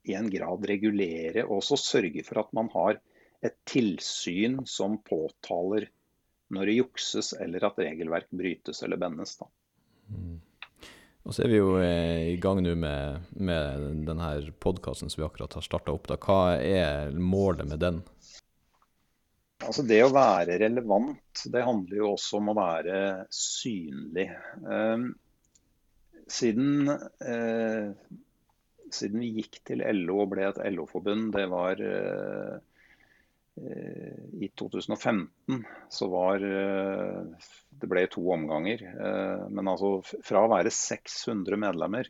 i 0.02 0.14
en 0.18 0.30
grad 0.30 0.64
regulere 0.66 1.44
og 1.46 1.60
også 1.60 1.78
sørge 1.78 2.24
for 2.26 2.42
at 2.42 2.54
man 2.56 2.70
har 2.74 2.98
et 3.42 3.54
tilsyn 3.68 4.60
som 4.66 4.96
påtaler 5.06 5.88
når 6.52 6.68
det 6.68 6.78
jukses 6.78 7.32
eller 7.38 7.64
at 7.68 7.78
regelverk 7.80 8.30
brytes 8.34 8.82
eller 8.82 8.98
bendes. 9.00 9.36
Da. 9.38 9.48
Og 11.22 11.34
så 11.34 11.44
er 11.44 11.52
vi 11.52 11.60
jo 11.60 11.76
eh, 11.78 12.32
i 12.32 12.38
gang 12.42 12.58
nå 12.64 12.74
med, 12.78 13.28
med 13.38 13.84
denne 14.08 14.30
podkasten 14.62 15.10
som 15.12 15.22
vi 15.22 15.26
akkurat 15.28 15.54
har 15.54 15.64
starta 15.64 15.94
opp. 15.94 16.08
Da. 16.10 16.18
Hva 16.18 16.56
er 16.58 17.14
målet 17.14 17.68
med 17.70 17.82
den? 17.82 18.00
Altså 19.62 19.84
Det 19.86 20.00
å 20.02 20.10
være 20.10 20.58
relevant, 20.58 21.44
det 21.54 21.62
handler 21.62 22.00
jo 22.00 22.08
også 22.16 22.40
om 22.40 22.50
å 22.50 22.56
være 22.58 22.96
synlig. 23.30 24.26
Eh, 24.66 25.04
siden, 26.26 26.90
eh, 26.90 27.94
siden, 28.90 29.22
vi 29.22 29.30
gikk 29.38 29.60
til 29.70 29.86
LO 30.02 30.24
og 30.24 30.32
ble 30.34 30.48
et 30.48 30.58
LO-forbund, 30.74 31.30
det 31.36 31.46
var 31.52 31.82
eh, 31.86 32.58
i 34.42 34.50
2015, 34.58 35.62
så 35.92 36.08
var 36.10 36.42
eh, 36.42 37.50
Det 37.82 37.88
ble 37.90 38.04
to 38.06 38.22
omganger. 38.30 38.82
Eh, 38.86 39.48
men 39.50 39.68
altså 39.68 40.02
fra 40.06 40.44
å 40.44 40.50
være 40.52 40.70
600 40.70 41.56
medlemmer 41.58 42.06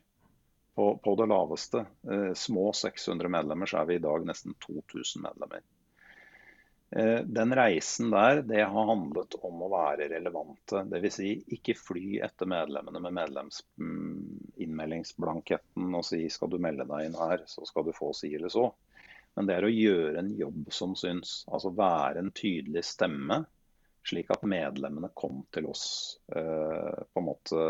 på, 0.77 1.01
på 1.05 1.15
det 1.17 1.27
laveste, 1.33 1.87
eh, 2.13 2.33
små 2.37 2.73
600 2.77 3.29
medlemmer, 3.33 3.67
så 3.71 3.79
er 3.81 3.87
vi 3.89 3.95
i 3.97 4.03
dag 4.05 4.27
nesten 4.29 4.53
2000 4.61 5.23
medlemmer. 5.25 5.63
Eh, 6.97 7.21
den 7.25 7.55
reisen 7.57 8.11
der, 8.13 8.43
det 8.45 8.69
har 8.69 8.91
handlet 8.91 9.35
om 9.41 9.63
å 9.65 9.73
være 9.73 10.09
relevante. 10.13 10.85
Dvs. 10.93 11.17
Si, 11.17 11.41
ikke 11.57 11.73
fly 11.79 12.21
etter 12.29 12.47
medlemmene 12.53 13.01
med 13.07 13.17
medlemsinnmeldingsblanketten 13.17 15.89
mm, 15.89 15.97
og 15.97 16.05
si 16.05 16.29
skal 16.37 16.53
du 16.53 16.59
melde 16.61 16.85
deg 16.93 17.01
inn 17.09 17.17
her, 17.17 17.49
så 17.49 17.65
skal 17.65 17.89
du 17.89 17.97
få 17.97 18.13
si 18.17 18.35
eller 18.37 18.53
så. 18.53 18.69
Men 19.41 19.49
det 19.49 19.57
er 19.57 19.65
å 19.65 19.73
gjøre 19.73 20.21
en 20.21 20.37
jobb 20.37 20.69
som 20.69 20.93
syns. 21.01 21.49
Altså 21.49 21.73
være 21.81 22.21
en 22.21 22.29
tydelig 22.37 22.85
stemme, 22.85 23.49
slik 24.09 24.33
at 24.35 24.43
medlemmene 24.49 25.13
kom 25.15 25.45
til 25.55 25.69
oss 25.71 25.85
eh, 26.35 26.99
på 27.13 27.23
en 27.23 27.29
måte 27.29 27.67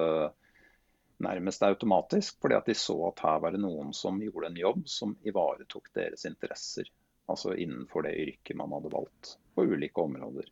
nærmest 1.22 1.62
automatisk. 1.66 2.40
Fordi 2.42 2.56
at 2.58 2.70
de 2.70 2.76
så 2.78 2.96
at 3.10 3.22
her 3.24 3.38
var 3.44 3.54
det 3.54 3.62
noen 3.62 3.92
som 3.96 4.20
gjorde 4.22 4.50
en 4.50 4.60
jobb 4.62 4.82
som 4.90 5.16
ivaretok 5.28 5.92
deres 5.96 6.26
interesser 6.28 6.90
altså 7.30 7.54
innenfor 7.54 8.06
det 8.06 8.16
yrket 8.18 8.58
man 8.58 8.72
hadde 8.76 8.92
valgt, 8.92 9.36
på 9.54 9.66
ulike 9.68 10.02
områder. 10.02 10.48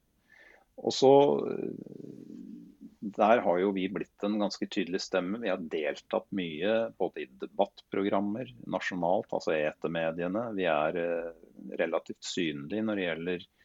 Og 0.80 0.94
så 0.94 1.12
Der 3.00 3.40
har 3.40 3.58
jo 3.58 3.70
vi 3.72 3.86
blitt 3.88 4.24
en 4.24 4.36
ganske 4.38 4.66
tydelig 4.68 5.00
stemme. 5.00 5.38
Vi 5.40 5.48
har 5.48 5.62
deltatt 5.72 6.26
mye 6.36 6.90
både 7.00 7.22
i 7.22 7.30
debattprogrammer 7.40 8.50
nasjonalt, 8.68 9.32
altså 9.32 9.54
etermediene. 9.56 10.42
Vi 10.52 10.66
er 10.68 10.98
eh, 11.00 11.30
relativt 11.80 12.20
synlige 12.28 12.84
når 12.84 13.00
det 13.00 13.06
gjelder 13.06 13.46
eh, 13.46 13.59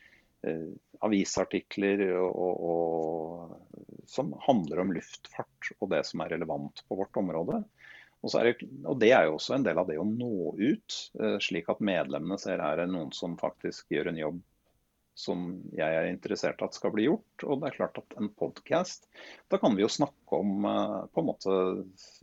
avisartikler 1.06 2.04
og, 2.20 2.36
og, 2.38 2.66
og, 2.70 4.02
som 4.10 4.34
handler 4.46 4.84
om 4.84 4.94
luftfart 4.96 5.72
og 5.80 5.90
det 5.94 6.04
som 6.06 6.22
er 6.22 6.36
relevant 6.36 6.84
på 6.88 6.98
vårt 7.00 7.18
område. 7.18 7.64
Og, 8.26 8.34
det, 8.34 8.56
og, 8.86 8.98
Det 9.00 9.12
er 9.14 9.28
jo 9.28 9.38
også 9.38 9.56
en 9.58 9.66
del 9.66 9.78
av 9.78 9.88
det 9.90 10.00
å 10.02 10.08
nå 10.08 10.56
ut, 10.58 10.98
eh, 11.22 11.38
slik 11.44 11.70
at 11.70 11.84
medlemmene 11.86 12.40
ser 12.42 12.64
her 12.64 12.82
er 12.82 12.90
noen 12.90 13.12
som 13.14 13.38
faktisk 13.38 13.94
gjør 13.94 14.12
en 14.12 14.22
jobb 14.22 14.44
som 15.16 15.46
jeg 15.72 15.96
er 15.96 16.10
interessert 16.10 16.60
i 16.60 16.66
at 16.66 16.76
skal 16.76 16.92
bli 16.92 17.06
gjort. 17.06 17.46
Og 17.48 17.62
det 17.62 17.70
er 17.70 17.78
klart 17.78 18.00
at 18.02 18.18
en 18.20 18.32
podkast, 18.36 19.08
da 19.52 19.60
kan 19.62 19.78
vi 19.78 19.86
jo 19.86 19.92
snakke 19.92 20.42
om 20.42 20.68
eh, 20.68 21.02
på 21.14 21.22
en 21.22 21.30
måte, 21.30 21.58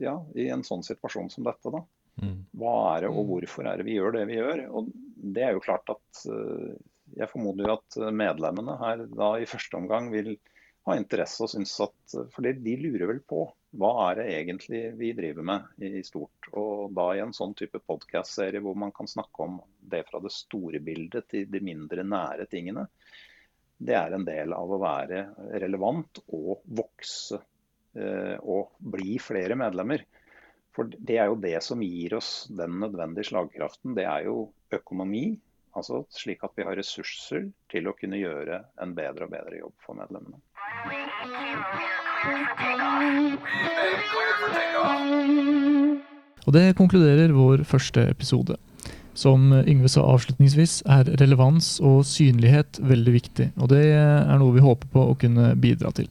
ja, 0.03 0.19
i 0.35 0.51
en 0.53 0.65
sånn 0.67 0.85
situasjon 0.87 1.31
som 1.33 1.47
dette, 1.49 1.73
da. 1.73 1.85
Mm. 2.21 2.43
Hva 2.61 2.75
er 2.91 3.07
det, 3.07 3.13
og 3.15 3.23
mm. 3.23 3.29
hvorfor 3.31 3.69
er 3.71 3.81
det 3.81 3.87
vi 3.89 3.97
gjør 3.97 4.19
det 4.19 4.27
vi 4.29 4.37
gjør? 4.37 4.67
Og 4.77 4.91
det 5.33 5.47
er 5.47 5.55
jo 5.57 5.65
klart 5.65 5.95
at 5.95 6.25
eh, 6.29 6.75
jeg 7.19 7.31
formoder 7.33 7.69
jo 7.69 7.77
at 7.79 7.99
medlemmene 8.15 8.79
her 8.81 9.05
da 9.13 9.35
i 9.41 9.49
første 9.49 9.79
omgang 9.79 10.11
vil 10.13 10.35
ha 10.87 10.97
interesse 10.99 11.45
og 11.45 11.51
synes 11.53 11.75
at 11.85 12.15
For 12.35 12.47
de 12.47 12.77
lurer 12.81 13.09
vel 13.11 13.21
på 13.29 13.45
hva 13.79 13.91
er 14.11 14.19
det 14.19 14.25
egentlig 14.35 14.81
vi 14.99 15.13
driver 15.17 15.47
med 15.49 15.85
i 15.87 16.03
stort. 16.05 16.49
Og 16.53 16.93
da 16.97 17.07
i 17.15 17.23
en 17.25 17.33
sånn 17.33 17.55
type 17.57 17.81
podkast-serie 17.81 18.61
hvor 18.61 18.77
man 18.77 18.93
kan 18.93 19.09
snakke 19.09 19.47
om 19.47 19.61
det 19.81 20.03
fra 20.11 20.21
det 20.21 20.33
store 20.35 20.83
bildet 20.85 21.31
til 21.33 21.47
de 21.49 21.63
mindre 21.65 22.05
nære 22.05 22.49
tingene, 22.53 22.85
det 23.83 23.97
er 23.97 24.13
en 24.15 24.27
del 24.27 24.53
av 24.55 24.71
å 24.71 24.81
være 24.83 25.23
relevant 25.63 26.21
og 26.37 26.67
vokse 26.69 27.41
eh, 27.97 28.37
og 28.37 28.77
bli 28.93 29.17
flere 29.23 29.57
medlemmer. 29.59 30.05
For 30.77 30.93
det 30.93 31.17
er 31.17 31.31
jo 31.33 31.41
det 31.41 31.57
som 31.65 31.81
gir 31.85 32.19
oss 32.21 32.47
den 32.53 32.79
nødvendige 32.85 33.31
slagkraften. 33.33 33.97
Det 33.97 34.05
er 34.09 34.29
jo 34.29 34.51
økonomi, 34.73 35.25
altså 35.77 36.03
slik 36.13 36.43
at 36.45 36.55
vi 36.57 36.67
har 36.67 36.77
ressurser 36.79 37.49
til 37.73 37.89
å 37.89 37.95
kunne 37.99 38.21
gjøre 38.21 38.63
en 38.83 38.95
bedre 38.97 39.29
og 39.29 39.33
bedre 39.35 39.61
jobb 39.63 39.75
for 39.85 39.99
medlemmene. 39.99 40.39
Og 46.43 46.57
det 46.57 46.65
konkluderer 46.79 47.35
vår 47.37 47.65
første 47.69 48.05
episode. 48.11 48.59
Som 49.15 49.53
Yngve 49.53 49.91
sa 49.93 50.07
avslutningsvis, 50.09 50.81
er 50.89 51.11
relevans 51.21 51.77
og 51.85 52.07
synlighet 52.09 52.81
veldig 52.81 53.13
viktig. 53.13 53.51
Og 53.61 53.69
det 53.73 53.85
er 53.93 54.41
noe 54.41 54.57
vi 54.57 54.65
håper 54.65 54.89
på 54.93 55.05
å 55.11 55.17
kunne 55.21 55.53
bidra 55.61 55.93
til. 55.97 56.09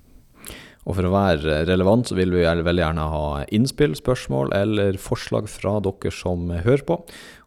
Og 0.86 0.98
for 0.98 1.06
å 1.06 1.14
være 1.14 1.60
relevant, 1.70 2.10
så 2.10 2.18
vil 2.18 2.34
vi 2.34 2.46
veldig 2.46 2.84
gjerne 2.84 3.10
ha 3.14 3.26
innspill, 3.54 3.94
spørsmål 3.98 4.54
eller 4.58 4.98
forslag 5.02 5.50
fra 5.52 5.78
dere 5.84 6.14
som 6.16 6.50
hører 6.50 6.86
på. 6.88 7.02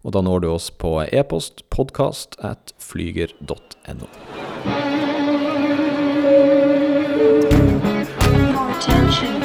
Og 0.05 0.14
da 0.14 0.23
når 0.23 0.44
du 0.44 0.51
oss 0.53 0.70
på 0.70 0.97
e-post 1.09 1.64
podkast 1.75 2.38
at 2.44 2.75
flyger.no. 2.79 4.11
Attention. 8.75 9.44